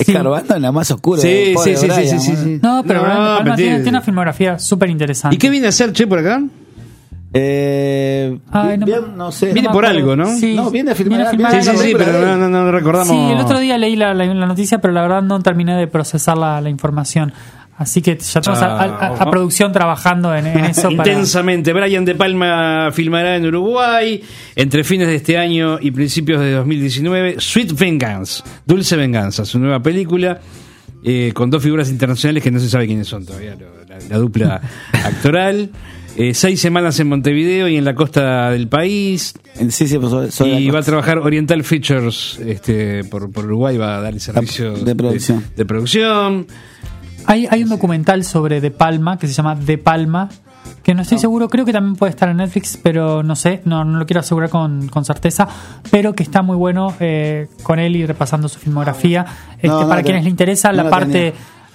Sí. 0.00 0.12
Escarbando 0.12 0.56
en 0.56 0.62
la 0.62 0.72
más 0.72 0.90
oscura. 0.90 1.20
Sí, 1.20 1.52
sí, 1.62 1.76
sí, 1.76 1.76
sí, 1.76 1.86
Brian, 1.88 2.20
sí, 2.20 2.30
¿no? 2.32 2.36
sí. 2.42 2.58
No, 2.62 2.82
pero 2.86 3.00
No, 3.00 3.04
Brian 3.06 3.20
De 3.20 3.36
Palma 3.40 3.56
tiene, 3.56 3.74
tiene- 3.76 3.88
una 3.90 4.00
filmografía 4.00 4.58
súper 4.58 4.88
interesante. 4.88 5.34
¿Y 5.36 5.38
qué 5.38 5.50
viene 5.50 5.66
a 5.66 5.68
hacer 5.68 5.92
Che 5.92 6.06
por 6.06 6.18
acá? 6.20 6.42
Eh, 7.34 8.38
Ay, 8.50 8.78
no 8.78 8.86
bien, 8.86 9.00
no 9.16 9.30
sé. 9.30 9.52
Viene 9.52 9.68
me 9.68 9.72
por 9.74 9.84
algo, 9.86 10.16
¿no? 10.16 10.26
Sí, 10.36 10.56
No, 10.56 10.70
viene 10.70 10.92
a 10.92 10.94
filmar- 10.96 11.30
viene 11.30 11.36
viene 11.36 11.62
Sí, 11.62 11.68
Ah, 11.68 11.72
sí, 11.74 11.78
sí, 11.78 11.92
película 11.92 12.04
pero 12.06 12.36
no, 12.36 12.48
no, 12.48 12.64
no 12.64 12.72
recordamos. 12.72 13.08
Sí, 13.08 13.32
el 13.32 13.38
otro 13.40 13.60
día 13.60 13.78
leí 13.78 13.94
la, 13.94 14.14
la- 14.14 14.24
la 14.34 14.46
noticia, 14.46 14.80
pero 14.80 14.92
la 14.94 15.02
verdad 15.02 15.22
no 15.22 15.38
terminé 15.40 15.76
de 15.76 15.86
procesar 15.86 16.36
la, 16.38 16.60
la 16.60 16.70
información. 16.70 17.32
Así 17.80 18.02
que 18.02 18.18
ya 18.18 18.42
tenemos 18.42 18.62
a, 18.62 18.66
a- 18.78 18.84
a- 18.84 19.22
a 19.22 19.30
producción 19.30 19.72
trabajando 19.72 20.34
en, 20.34 20.48
en 20.48 20.64
eso. 20.66 20.82
para- 20.94 21.10
Intensamente. 21.10 21.72
Brian 21.72 22.04
De 22.04 22.14
Palma 22.14 22.90
filmará 22.92 23.36
en 23.36 23.46
Uruguay 23.46 24.22
entre 24.54 24.84
fines 24.84 25.08
de 25.08 25.14
este 25.14 25.38
año 25.38 25.78
y 25.80 25.90
principios 25.90 26.40
de 26.42 26.52
2019 26.52 27.36
Sweet 27.38 27.72
Vengeance, 27.78 28.42
Dulce 28.66 28.96
Venganza, 28.96 29.46
su 29.46 29.58
nueva 29.58 29.80
película. 29.82 30.38
eh, 31.02 31.32
con 31.34 31.48
dos 31.48 31.62
figuras 31.62 31.88
internacionales 31.88 32.42
que 32.42 32.50
no 32.50 32.60
se 32.60 32.68
sabe 32.68 32.86
quiénes 32.86 33.08
son 33.08 33.24
todavía, 33.24 33.56
la, 33.88 33.96
la 34.10 34.18
dupla 34.18 34.60
actoral. 34.92 35.70
Eh, 36.16 36.34
seis 36.34 36.60
semanas 36.60 36.98
en 37.00 37.08
Montevideo 37.08 37.66
y 37.68 37.76
en 37.78 37.84
la 37.86 37.94
costa 37.94 38.50
del 38.50 38.68
país. 38.68 39.32
Sí, 39.70 39.86
sí, 39.88 39.96
pues 39.96 40.34
soy- 40.34 40.50
y 40.50 40.68
va 40.70 40.80
a 40.80 40.82
trabajar 40.82 41.16
Oriental 41.18 41.62
Features 41.64 42.38
este, 42.44 43.04
por, 43.04 43.30
por 43.32 43.46
Uruguay, 43.46 43.78
va 43.78 43.96
a 43.96 44.00
dar 44.02 44.12
el 44.12 44.20
servicio 44.20 44.72
de 44.74 44.94
producción. 44.94 45.42
de 45.56 45.64
producción. 45.64 46.46
Hay, 47.26 47.46
hay 47.50 47.62
un 47.62 47.68
documental 47.68 48.24
sobre 48.24 48.60
De 48.60 48.70
Palma 48.70 49.18
que 49.18 49.26
se 49.26 49.34
llama 49.34 49.54
De 49.54 49.78
Palma, 49.78 50.28
que 50.82 50.94
no 50.94 51.02
estoy 51.02 51.18
seguro, 51.18 51.48
creo 51.48 51.64
que 51.64 51.72
también 51.72 51.96
puede 51.96 52.10
estar 52.10 52.28
en 52.28 52.38
Netflix, 52.38 52.78
pero 52.82 53.22
no 53.22 53.36
sé, 53.36 53.60
no, 53.64 53.84
no 53.84 53.98
lo 53.98 54.06
quiero 54.06 54.20
asegurar 54.20 54.50
con, 54.50 54.88
con 54.88 55.04
certeza, 55.04 55.46
pero 55.90 56.14
que 56.14 56.22
está 56.22 56.42
muy 56.42 56.56
bueno 56.56 56.94
eh, 57.00 57.48
con 57.62 57.78
él 57.78 57.96
y 57.96 58.06
repasando 58.06 58.48
su 58.48 58.58
filmografía. 58.58 59.26
Este, 59.56 59.68
No, 59.68 59.88
para 59.88 60.02
quienes 60.02 60.24
le 60.24 60.30
interesa 60.30 60.72
la 60.72 60.84
lo 60.84 60.90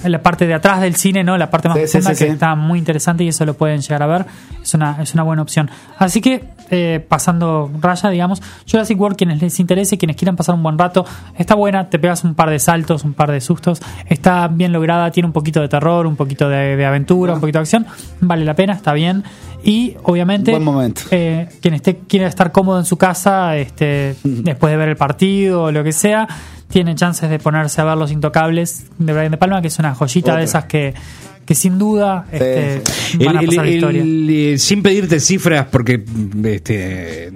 La 0.03 0.21
parte 0.21 0.45
de 0.45 0.53
atrás 0.53 0.81
del 0.81 0.95
cine, 0.95 1.23
¿no? 1.23 1.37
La 1.37 1.49
parte 1.49 1.67
más 1.69 1.77
Sí, 1.77 1.83
profunda 1.85 2.13
sí, 2.15 2.19
que 2.19 2.25
sí. 2.29 2.33
está 2.33 2.53
muy 2.55 2.77
interesante 2.79 3.23
y 3.23 3.29
eso 3.29 3.45
lo 3.45 3.55
pueden 3.55 3.81
llegar 3.81 4.03
a 4.03 4.07
ver. 4.07 4.25
Es 4.61 4.73
una, 4.73 5.01
es 5.01 5.13
una 5.13 5.23
buena 5.23 5.41
opción. 5.41 5.69
Así 5.97 6.21
que, 6.21 6.43
eh, 6.69 7.03
pasando 7.07 7.71
raya, 7.79 8.09
digamos, 8.09 8.41
Jurassic 8.69 8.99
World, 8.99 9.15
quienes 9.17 9.41
les 9.41 9.59
interese, 9.59 9.97
quienes 9.97 10.15
quieran 10.17 10.35
pasar 10.35 10.53
un 10.55 10.63
buen 10.63 10.77
rato, 10.77 11.05
está 11.37 11.55
buena, 11.55 11.89
te 11.89 11.97
pegas 11.97 12.23
un 12.23 12.35
par 12.35 12.49
de 12.49 12.59
saltos, 12.59 13.03
un 13.03 13.13
par 13.13 13.31
de 13.31 13.39
sustos, 13.41 13.81
está 14.07 14.47
bien 14.47 14.71
lograda, 14.73 15.09
tiene 15.11 15.27
un 15.27 15.33
poquito 15.33 15.61
de 15.61 15.69
terror, 15.69 16.05
un 16.07 16.15
poquito 16.15 16.49
de, 16.49 16.75
de 16.75 16.85
aventura, 16.85 17.33
un 17.33 17.39
poquito 17.39 17.59
de 17.59 17.63
acción, 17.63 17.85
vale 18.21 18.43
la 18.45 18.53
pena, 18.55 18.73
está 18.73 18.93
bien. 18.93 19.23
Y 19.63 19.95
obviamente, 20.03 20.51
Buen 20.51 20.63
momento. 20.63 21.01
eh, 21.11 21.47
quien 21.61 21.73
esté, 21.73 21.97
quiera 22.07 22.27
estar 22.27 22.51
cómodo 22.51 22.77
en 22.79 22.85
su 22.85 22.97
casa, 22.97 23.55
este, 23.57 24.15
después 24.23 24.71
de 24.71 24.77
ver 24.77 24.89
el 24.89 24.97
partido 24.97 25.63
o 25.63 25.71
lo 25.71 25.83
que 25.83 25.91
sea, 25.93 26.27
tiene 26.75 26.93
chances 26.93 27.29
de 27.29 27.39
ponerse 27.39 27.79
a 27.79 27.85
ver 27.85 27.95
Los 27.97 28.11
Intocables 28.11 28.87
de 28.97 29.13
Brian 29.13 29.31
De 29.31 29.37
Palma, 29.37 29.61
que 29.61 29.69
es 29.69 29.79
una 29.79 29.95
joyita 29.95 30.31
Otra. 30.31 30.39
de 30.39 30.43
esas 30.43 30.65
que, 30.65 30.93
que 31.45 31.55
sin 31.55 31.77
duda 31.77 32.25
este, 32.33 32.81
van 33.25 33.37
a 33.37 33.41
pasar 33.43 33.63
la 33.63 33.69
el- 33.69 33.75
historia. 33.75 34.01
el- 34.01 34.29
eh, 34.29 34.57
sin 34.57 34.83
pedirte 34.83 35.21
cifras, 35.21 35.67
porque 35.71 36.03
este, 36.43 37.31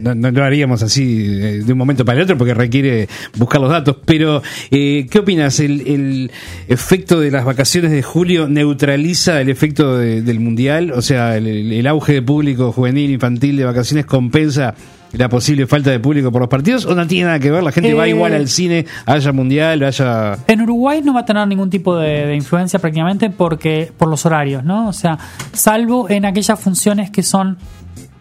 no, 0.00 0.16
no 0.16 0.32
lo 0.32 0.42
haríamos 0.44 0.82
así 0.82 1.26
eh, 1.28 1.62
de 1.64 1.72
un 1.72 1.78
momento 1.78 2.04
para 2.04 2.18
el 2.18 2.24
otro, 2.24 2.36
porque 2.36 2.54
requiere 2.54 3.08
buscar 3.36 3.60
los 3.60 3.70
datos. 3.70 3.98
Pero, 4.04 4.42
eh, 4.72 5.06
¿qué 5.08 5.18
opinas? 5.20 5.60
¿El, 5.60 5.82
el 5.86 6.30
efecto 6.66 7.20
de 7.20 7.30
las 7.30 7.44
vacaciones 7.44 7.92
de 7.92 8.02
julio 8.02 8.48
neutraliza 8.48 9.40
el 9.40 9.48
efecto 9.48 9.96
de- 9.96 10.22
del 10.22 10.40
mundial? 10.40 10.90
O 10.90 11.02
sea, 11.02 11.36
el, 11.36 11.46
el 11.72 11.86
auge 11.86 12.14
de 12.14 12.22
público 12.22 12.72
juvenil, 12.72 13.12
infantil 13.12 13.56
de 13.56 13.64
vacaciones 13.64 14.06
compensa 14.06 14.74
la 15.12 15.28
posible 15.28 15.66
falta 15.66 15.90
de 15.90 16.00
público 16.00 16.32
por 16.32 16.40
los 16.40 16.48
partidos 16.48 16.86
o 16.86 16.94
no 16.94 17.06
tiene 17.06 17.26
nada 17.26 17.38
que 17.38 17.50
ver? 17.50 17.62
La 17.62 17.72
gente 17.72 17.92
va 17.94 18.06
Eh, 18.06 18.10
igual 18.10 18.32
al 18.34 18.48
cine, 18.48 18.86
haya 19.06 19.32
mundial, 19.32 19.82
haya... 19.82 20.38
En 20.46 20.62
Uruguay 20.62 21.02
no 21.04 21.12
va 21.14 21.20
a 21.20 21.24
tener 21.24 21.46
ningún 21.48 21.68
tipo 21.70 21.96
de, 21.96 22.26
de 22.26 22.34
influencia 22.34 22.78
prácticamente 22.78 23.30
porque 23.30 23.92
por 23.96 24.08
los 24.08 24.24
horarios, 24.26 24.64
¿no? 24.64 24.88
O 24.88 24.92
sea, 24.92 25.18
salvo 25.52 26.08
en 26.08 26.24
aquellas 26.24 26.58
funciones 26.58 27.10
que 27.10 27.22
son 27.22 27.58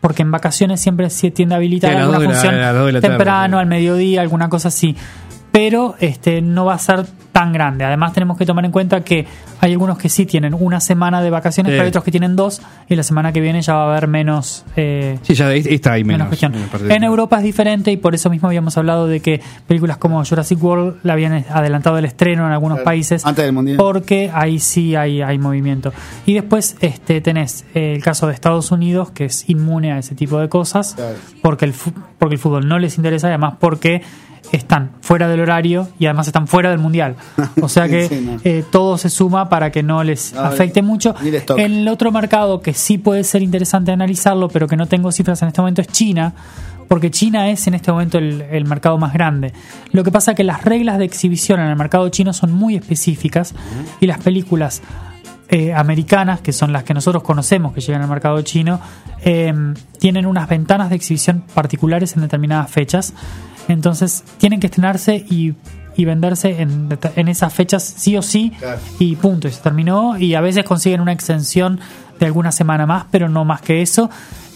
porque 0.01 0.23
en 0.23 0.31
vacaciones 0.31 0.81
siempre 0.81 1.09
se 1.11 1.29
tiende 1.31 1.53
a 1.55 1.57
habilitar 1.57 1.95
alguna 1.95 2.19
la- 2.19 2.25
función 2.25 2.59
la 2.59 2.73
tarde, 2.73 3.01
temprano, 3.01 3.59
al 3.59 3.67
mediodía, 3.67 4.21
alguna 4.21 4.49
cosa 4.49 4.69
así. 4.69 4.95
Pero 5.51 5.95
este 5.99 6.41
no 6.41 6.65
va 6.65 6.73
a 6.73 6.79
ser 6.79 7.05
tan 7.31 7.53
grande. 7.53 7.85
Además 7.85 8.11
tenemos 8.13 8.37
que 8.37 8.45
tomar 8.45 8.65
en 8.65 8.71
cuenta 8.71 9.01
que 9.05 9.25
hay 9.61 9.71
algunos 9.71 9.97
que 9.97 10.09
sí 10.09 10.25
tienen 10.25 10.53
una 10.53 10.79
semana 10.81 11.21
de 11.21 11.29
vacaciones, 11.29 11.69
Sí. 11.71 11.73
pero 11.75 11.83
hay 11.83 11.87
otros 11.89 12.03
que 12.03 12.11
tienen 12.11 12.35
dos 12.35 12.61
y 12.89 12.95
la 12.95 13.03
semana 13.03 13.31
que 13.31 13.39
viene 13.39 13.61
ya 13.61 13.73
va 13.75 13.85
a 13.85 13.91
haber 13.91 14.07
menos 14.07 14.65
eh, 14.75 15.17
Sí, 15.21 15.33
ya 15.33 15.53
está 15.53 15.93
ahí 15.93 16.03
menos 16.03 16.27
menos. 16.29 16.39
cuestión. 16.67 16.91
en 16.91 17.03
Europa 17.03 17.37
es 17.37 17.43
diferente 17.43 17.91
y 17.91 17.97
por 17.97 18.15
eso 18.15 18.29
mismo 18.29 18.47
habíamos 18.49 18.77
hablado 18.77 19.07
de 19.07 19.19
que 19.21 19.39
películas 19.67 19.97
como 19.97 20.23
Jurassic 20.25 20.61
World 20.61 20.97
la 21.03 21.13
habían 21.13 21.45
adelantado 21.49 21.97
el 21.97 22.05
estreno 22.05 22.45
en 22.45 22.51
algunos 22.51 22.79
países 22.81 23.25
Antes 23.25 23.45
del 23.45 23.53
mundial. 23.53 23.77
porque 23.77 24.29
ahí 24.33 24.59
sí 24.59 24.95
hay, 24.95 25.21
hay 25.21 25.37
movimiento. 25.37 25.93
Y 26.25 26.33
después 26.33 26.75
este 26.81 27.21
tenés 27.21 27.65
eh, 27.73 27.93
el 27.95 28.03
caso 28.03 28.27
de 28.27 28.33
Estados 28.33 28.71
Unidos 28.71 29.11
que 29.11 29.25
es 29.25 29.49
inmune 29.49 29.93
a 29.93 29.99
ese 29.99 30.15
tipo 30.15 30.37
de 30.39 30.49
cosas 30.49 30.95
Claro. 30.95 31.15
porque 31.41 31.65
el 31.65 31.73
porque 32.19 32.35
el 32.35 32.39
fútbol 32.39 32.67
no 32.67 32.77
les 32.77 32.97
interesa 32.97 33.27
y 33.27 33.29
además 33.29 33.53
porque 33.59 34.01
están 34.51 34.91
fuera 35.01 35.27
del 35.27 35.39
horario 35.39 35.87
y 35.99 36.07
además 36.07 36.27
están 36.27 36.47
fuera 36.47 36.69
del 36.71 36.79
mundial. 36.79 37.15
O 37.61 37.69
sea 37.69 37.87
que 37.87 38.07
Sí, 38.09 38.21
no. 38.25 38.39
eh, 38.43 38.63
todo 38.71 38.97
se 38.97 39.09
suma 39.09 39.49
para 39.49 39.71
que 39.71 39.83
no 39.83 40.03
les 40.03 40.33
No, 40.33 40.41
afecte 40.41 40.81
mucho. 40.81 41.15
el 41.57 41.87
otro 41.87 42.11
mercado 42.11 42.61
que 42.61 42.73
sí 42.73 42.97
puede 42.97 43.23
ser 43.23 43.41
interesante 43.41 43.91
analizarlo, 43.91 44.47
pero 44.49 44.67
que 44.67 44.77
no 44.77 44.87
tengo 44.87 45.11
cifras 45.11 45.41
en 45.41 45.47
este 45.49 45.61
momento, 45.61 45.81
es 45.81 45.87
China, 45.87 46.33
porque 46.87 47.09
China 47.11 47.49
es 47.49 47.67
en 47.67 47.73
este 47.73 47.91
momento 47.91 48.17
el, 48.17 48.41
el 48.41 48.65
mercado 48.65 48.97
más 48.97 49.13
grande. 49.13 49.53
Lo 49.91 50.03
que 50.03 50.11
pasa 50.11 50.31
es 50.31 50.37
que 50.37 50.43
las 50.43 50.63
reglas 50.63 50.97
de 50.97 51.05
exhibición 51.05 51.59
en 51.59 51.67
el 51.67 51.75
mercado 51.75 52.07
chino 52.09 52.33
son 52.33 52.51
muy 52.51 52.75
específicas 52.75 53.53
y 54.01 54.07
las 54.07 54.19
películas 54.19 54.81
eh, 55.47 55.73
americanas, 55.73 56.39
que 56.41 56.53
son 56.53 56.71
las 56.73 56.83
que 56.83 56.93
nosotros 56.93 57.23
conocemos 57.23 57.73
que 57.73 57.81
llegan 57.81 58.01
al 58.01 58.07
mercado 58.09 58.41
chino, 58.41 58.79
eh, 59.23 59.53
tienen 59.99 60.25
unas 60.25 60.47
ventanas 60.49 60.89
de 60.89 60.95
exhibición 60.95 61.43
particulares 61.53 62.15
en 62.15 62.21
determinadas 62.21 62.69
fechas. 62.71 63.13
Entonces 63.67 64.23
tienen 64.37 64.59
que 64.59 64.67
estrenarse 64.67 65.15
y, 65.29 65.53
y 65.95 66.05
venderse 66.05 66.61
en, 66.61 66.89
en 67.15 67.27
esas 67.27 67.53
fechas 67.53 67.83
sí 67.83 68.15
o 68.17 68.21
sí 68.21 68.51
Claro. 68.59 68.79
y 68.99 69.15
punto, 69.15 69.47
y 69.47 69.51
se 69.51 69.61
terminó. 69.61 70.17
Y 70.17 70.35
a 70.35 70.41
veces 70.41 70.63
consiguen 70.63 71.01
una 71.01 71.11
extensión 71.13 71.79
de 72.19 72.25
alguna 72.25 72.51
semana 72.51 72.85
más, 72.85 73.05
pero 73.11 73.27
no 73.29 73.45
más 73.45 73.61
que 73.61 73.81
eso. 73.81 74.09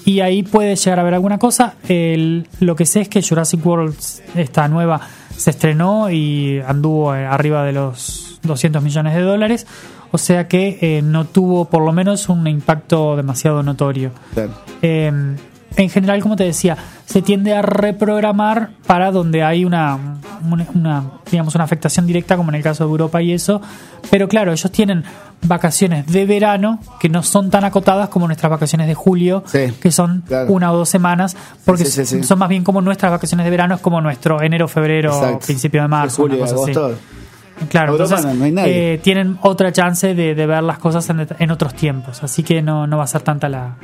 Y 0.06 0.20
ahí 0.20 0.44
puede 0.44 0.76
llegar 0.76 1.00
a 1.00 1.02
haber 1.02 1.16
alguna 1.16 1.38
cosa. 1.40 1.74
El- 1.88 2.48
lo 2.60 2.76
que 2.76 2.86
sé 2.86 3.02
es 3.02 3.10
que 3.10 3.22
Jurassic 3.24 3.66
World, 3.66 3.96
esta 4.36 4.68
nueva, 4.68 5.02
se 5.36 5.50
estrenó 5.50 6.10
y 6.12 6.62
anduvo 6.66 7.14
eh, 7.16 7.26
arriba 7.26 7.64
de 7.64 7.72
los 7.74 8.40
200 8.44 8.82
millones 8.84 9.16
de 9.16 9.22
dólares. 9.22 9.66
O 10.12 10.18
sea 10.20 10.48
que 10.48 10.78
eh, 10.80 11.02
no 11.02 11.26
tuvo 11.26 11.66
por 11.66 11.84
lo 11.84 11.92
menos 11.92 12.30
un 12.30 12.48
impacto 12.48 13.16
demasiado 13.18 13.64
notorio. 13.64 14.12
Eh, 14.82 15.12
en 15.78 15.90
general, 15.90 16.22
como 16.22 16.36
te 16.38 16.46
decía, 16.46 16.78
se 17.06 17.22
tiende 17.22 17.54
a 17.54 17.62
reprogramar 17.64 18.70
para 18.88 19.12
donde 19.12 19.44
hay 19.44 19.66
una, 19.66 19.98
una, 20.54 20.66
una, 20.74 21.04
digamos, 21.32 21.56
una 21.56 21.64
afectación 21.64 22.06
directa, 22.06 22.38
como 22.38 22.50
en 22.52 22.56
el 22.56 22.64
caso 22.64 22.84
de 22.86 22.90
Europa 22.92 23.22
y 23.22 23.34
eso. 23.34 23.62
Pero 24.10 24.28
claro, 24.28 24.52
ellos 24.52 24.72
tienen 24.72 25.04
vacaciones 25.42 26.08
de 26.08 26.26
verano 26.26 26.80
que 27.00 27.10
no 27.10 27.22
son 27.24 27.50
tan 27.50 27.64
acotadas 27.66 28.10
como 28.10 28.28
nuestras 28.28 28.50
vacaciones 28.50 28.88
de 28.88 28.96
julio, 28.96 29.44
Sí, 29.46 29.74
que 29.82 29.92
son 29.92 30.24
claro. 30.28 30.52
una 30.54 30.72
o 30.72 30.78
dos 30.78 30.90
semanas, 30.90 31.36
porque 31.66 31.86
Sí, 31.86 32.06
sí, 32.06 32.18
sí. 32.22 32.24
son 32.24 32.40
más 32.40 32.50
bien 32.50 32.64
como 32.64 32.82
nuestras 32.82 33.12
vacaciones 33.12 33.44
de 33.46 33.50
verano, 33.52 33.76
es 33.76 33.82
como 33.82 34.02
nuestro 34.02 34.42
enero, 34.42 34.68
febrero, 34.68 35.14
Exacto. 35.14 35.46
principio 35.46 35.82
de 35.82 35.88
marzo, 35.88 36.22
julio, 36.24 36.38
una 36.38 36.48
cosa 36.52 36.64
así. 36.64 36.74
Claro, 37.70 37.94
Europa 37.94 38.16
entonces 38.18 38.54
no- 38.54 38.62
eh, 38.66 39.00
tienen 39.02 39.38
otra 39.42 39.72
chance 39.72 40.14
de, 40.14 40.36
de 40.36 40.46
ver 40.46 40.62
las 40.64 40.78
cosas 40.78 41.10
en, 41.10 41.26
en 41.40 41.52
otros 41.52 41.74
tiempos, 41.74 42.22
así 42.24 42.44
que 42.44 42.62
no, 42.62 42.86
no 42.86 42.98
va 42.98 43.06
a 43.06 43.08
ser 43.08 43.22
tanta 43.22 43.48
la, 43.48 43.76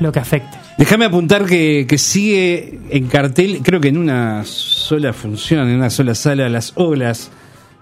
lo 0.00 0.12
que 0.12 0.18
afecte. 0.18 0.56
Déjame 0.76 1.04
apuntar 1.04 1.44
que, 1.44 1.86
que 1.88 1.98
sigue 1.98 2.78
en 2.90 3.06
cartel, 3.08 3.60
creo 3.62 3.80
que 3.80 3.88
en 3.88 3.98
una 3.98 4.44
sola 4.44 5.12
función, 5.12 5.68
en 5.68 5.76
una 5.76 5.90
sola 5.90 6.14
sala, 6.14 6.48
Las 6.48 6.72
Olas, 6.76 7.30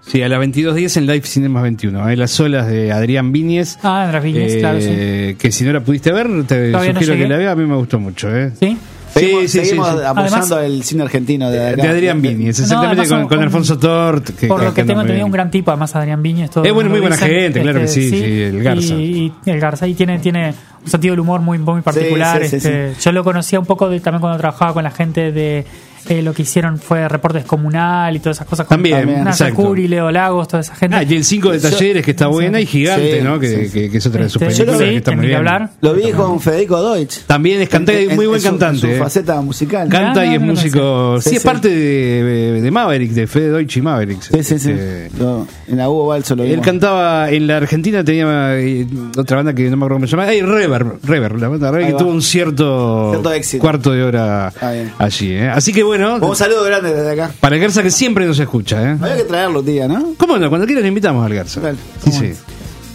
Sí, 0.07 0.21
a 0.21 0.29
las 0.29 0.39
22.10 0.39 0.97
en 0.97 1.05
Live 1.05 1.23
Cinemas 1.23 1.63
21. 1.63 2.01
Hay 2.01 2.15
las 2.15 2.39
olas 2.39 2.67
de 2.67 2.93
Adrián 2.93 3.33
Viñez. 3.33 3.77
Ah, 3.83 4.05
Andrés 4.05 4.23
Viñez, 4.23 4.53
eh, 4.53 4.59
claro, 4.59 4.79
sí. 4.79 5.35
Que 5.37 5.51
si 5.51 5.65
no 5.65 5.73
la 5.73 5.81
pudiste 5.81 6.13
ver, 6.13 6.27
te 6.45 6.71
Todavía 6.71 6.93
no 6.93 6.99
sugiero 7.01 7.21
que 7.21 7.27
la 7.27 7.37
veas. 7.37 7.51
A 7.51 7.55
mí 7.57 7.65
me 7.65 7.75
gustó 7.75 7.99
mucho. 7.99 8.33
¿eh? 8.33 8.53
¿Sí? 8.57 8.77
Seguimos, 9.19 9.41
sí, 9.43 9.47
sí, 9.47 9.59
seguimos 9.65 9.87
sí. 9.87 9.93
apoyando 10.05 10.55
Además- 10.55 10.71
el 10.71 10.83
cine 10.83 11.03
argentino 11.03 11.49
de, 11.51 11.75
De. 11.75 11.87
Adrián 11.87 12.21
Viñez, 12.21 12.59
exactamente, 12.59 12.97
con, 12.97 13.05
son- 13.07 13.19
con 13.21 13.27
con- 13.29 13.39
Alfonso 13.43 13.77
Tort. 13.77 14.29
que- 14.37 14.47
Por 14.47 14.63
lo 14.63 14.73
que 14.73 14.83
tengo 14.83 15.01
entendido, 15.01 15.25
un 15.25 15.31
gran 15.31 15.51
tipo, 15.51 15.71
además 15.71 15.95
Adrián 15.95 16.21
Viñez. 16.21 16.49
todo 16.51 16.63
Es 16.63 16.73
bueno, 16.73 16.89
muy 16.89 16.99
buena 16.99 17.15
dicen, 17.15 17.29
gente, 17.31 17.61
claro 17.61 17.79
que 17.81 17.87
sí, 17.87 18.09
sí, 18.09 18.23
el 18.41 18.63
Garza. 18.63 18.93
Y, 18.95 19.33
y 19.45 19.49
el 19.49 19.59
Garza, 19.59 19.87
y 19.87 19.93
tiene, 19.93 20.19
tiene 20.19 20.53
un 20.83 20.89
sentido 20.89 21.13
del 21.13 21.19
humor 21.21 21.41
muy, 21.41 21.57
muy 21.57 21.81
particular. 21.81 22.41
sí, 22.43 22.49
sí, 22.49 22.55
este, 22.57 22.93
Yo 23.01 23.11
lo 23.11 23.23
conocía 23.23 23.59
un 23.59 23.65
poco 23.65 23.89
de- 23.89 23.99
también 23.99 24.21
cuando 24.21 24.37
trabajaba 24.37 24.73
con 24.73 24.83
la 24.83 24.91
gente 24.91 25.31
de 25.31 25.65
eh, 26.09 26.21
lo 26.21 26.33
que 26.33 26.43
hicieron 26.43 26.79
fue 26.79 27.07
reportes 27.07 27.45
comunal 27.45 28.15
y 28.15 28.19
todas 28.19 28.37
esas 28.37 28.47
cosas. 28.47 28.65
con 28.67 28.75
También, 28.77 29.27
exacto. 29.27 29.55
Curi, 29.55 29.87
Leo 29.87 30.11
Lagos, 30.11 30.47
toda 30.47 30.61
esa 30.61 30.75
gente. 30.75 30.95
Ah, 30.95 31.03
y 31.03 31.15
el 31.15 31.23
5 31.23 31.51
de 31.51 31.59
talleres 31.59 32.03
que 32.05 32.11
está 32.11 32.27
buena 32.27 32.59
y 32.61 32.65
gigante, 32.65 33.17
Sí, 33.19 33.23
¿no? 33.23 33.39
Que, 33.39 33.65
sí, 33.67 33.71
que- 33.71 33.89
que 33.91 33.97
es 33.97 34.05
otra 34.05 34.23
de 34.23 34.29
sus 34.29 34.41
Este, 34.41 34.55
películas 34.65 34.79
sí, 34.79 34.85
que 34.91 34.97
está 34.97 35.11
muy 35.11 35.25
bien. 35.25 35.37
hablar. 35.37 35.69
Lo 35.81 35.93
vi 35.93 36.11
con 36.11 36.39
Federico 36.39 36.93
Deutsch. 36.93 37.19
También 37.27 37.61
es 37.61 37.69
cantante, 37.69 38.03
En- 38.03 38.15
muy 38.15 38.25
en 38.25 38.31
buen 38.31 38.41
su- 38.41 38.47
cantante. 38.47 38.87
En 38.87 38.93
¿eh? 38.93 38.97
su 38.97 39.03
faceta 39.03 39.41
musical. 39.41 39.89
Canta 39.89 40.21
Ah, 40.21 40.25
y 40.25 40.33
es 40.35 40.39
no, 40.39 40.45
no 40.47 40.53
músico. 40.53 41.21
Sí, 41.21 41.29
Sí, 41.31 41.35
es 41.37 41.43
parte 41.43 41.69
de, 41.69 42.61
de 42.61 42.71
Maverick, 42.71 43.11
de 43.11 43.27
Fede 43.27 43.49
Deutsch 43.49 43.77
y 43.77 43.81
Maverick. 43.81 44.21
Sí, 44.21 44.43
sí, 44.43 44.59
sí. 44.59 44.71
Este, 44.71 45.09
Lo- 45.19 45.47
en 45.67 45.77
la 45.77 45.89
Hugo 45.89 46.07
Balso 46.07 46.35
lo 46.35 46.43
Él 46.43 46.61
cantaba 46.61 47.29
en 47.29 47.47
la 47.47 47.57
Argentina, 47.57 48.03
tenía 48.03 48.57
eh, 48.59 48.85
otra 49.17 49.37
banda 49.37 49.53
que 49.53 49.63
no 49.69 49.77
me 49.77 49.81
acuerdo 49.85 49.95
cómo 49.97 50.07
se 50.07 50.11
llama. 50.11 50.23
Ay, 50.29 50.41
Reverb, 50.41 50.99
Reverb, 51.03 51.37
la 51.37 51.47
banda 51.49 51.71
Reverb, 51.71 51.91
que 51.91 51.97
tuvo 51.97 52.11
un 52.11 52.21
cierto, 52.21 53.21
cuarto 53.59 53.91
de 53.91 54.03
hora 54.03 54.53
Ah, 54.61 54.73
allí. 54.99 55.31
¿eh? 55.33 55.49
Así 55.49 55.73
que 55.73 55.83
bueno, 55.83 55.96
Un 55.97 56.35
saludo 56.35 56.63
grande 56.63 56.93
desde 56.93 57.11
acá. 57.11 57.31
para 57.39 57.55
el 57.55 57.61
Garza 57.61 57.81
que 57.83 57.91
siempre 57.91 58.25
nos 58.25 58.39
escucha. 58.39 58.81
¿eh? 58.91 58.97
Había 59.01 59.17
que 59.17 59.23
traerlo, 59.23 59.61
tía, 59.63 59.87
¿no? 59.87 60.13
¿Cómo 60.17 60.37
no? 60.37 60.49
Cuando 60.49 60.65
quieras 60.67 60.81
le 60.83 60.89
invitamos 60.89 61.25
al 61.25 61.33
Garza. 61.33 61.59
Dale. 61.61 61.77
Sí, 62.03 62.11
sí. 62.11 62.33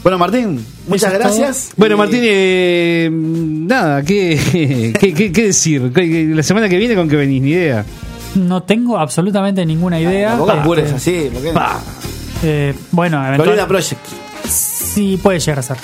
Bueno, 0.03 0.19
Martín, 0.19 0.65
muchas 0.89 1.13
gracias. 1.13 1.71
Bueno, 1.77 1.97
Martín, 1.97 2.21
eh, 2.25 3.09
nada, 3.13 4.03
¿qué, 4.03 4.93
qué, 5.01 5.15
qué- 5.15 5.31
qué 5.33 5.43
decir? 5.45 5.93
¿Qué- 5.95 6.31
La 6.35 6.43
semana 6.43 6.69
que 6.69 6.77
viene 6.77 6.95
con 6.97 7.09
que 7.09 7.17
venís, 7.17 7.41
ni 7.43 7.51
idea. 7.51 7.85
No 8.35 8.63
tengo 8.63 8.99
absolutamente 8.99 9.65
ninguna 9.65 10.01
idea. 10.01 10.33
Apures 10.35 10.93
así, 10.93 11.29
¿por 11.33 11.43
qué? 11.43 11.53
eh, 12.43 12.75
bueno, 12.91 13.19
Florida 13.19 13.35
eventualmente. 13.65 13.69
Project. 13.69 14.01
Sí, 14.49 15.19
puede 15.23 15.39
llegar 15.39 15.59
a 15.61 15.63
ser. 15.63 15.77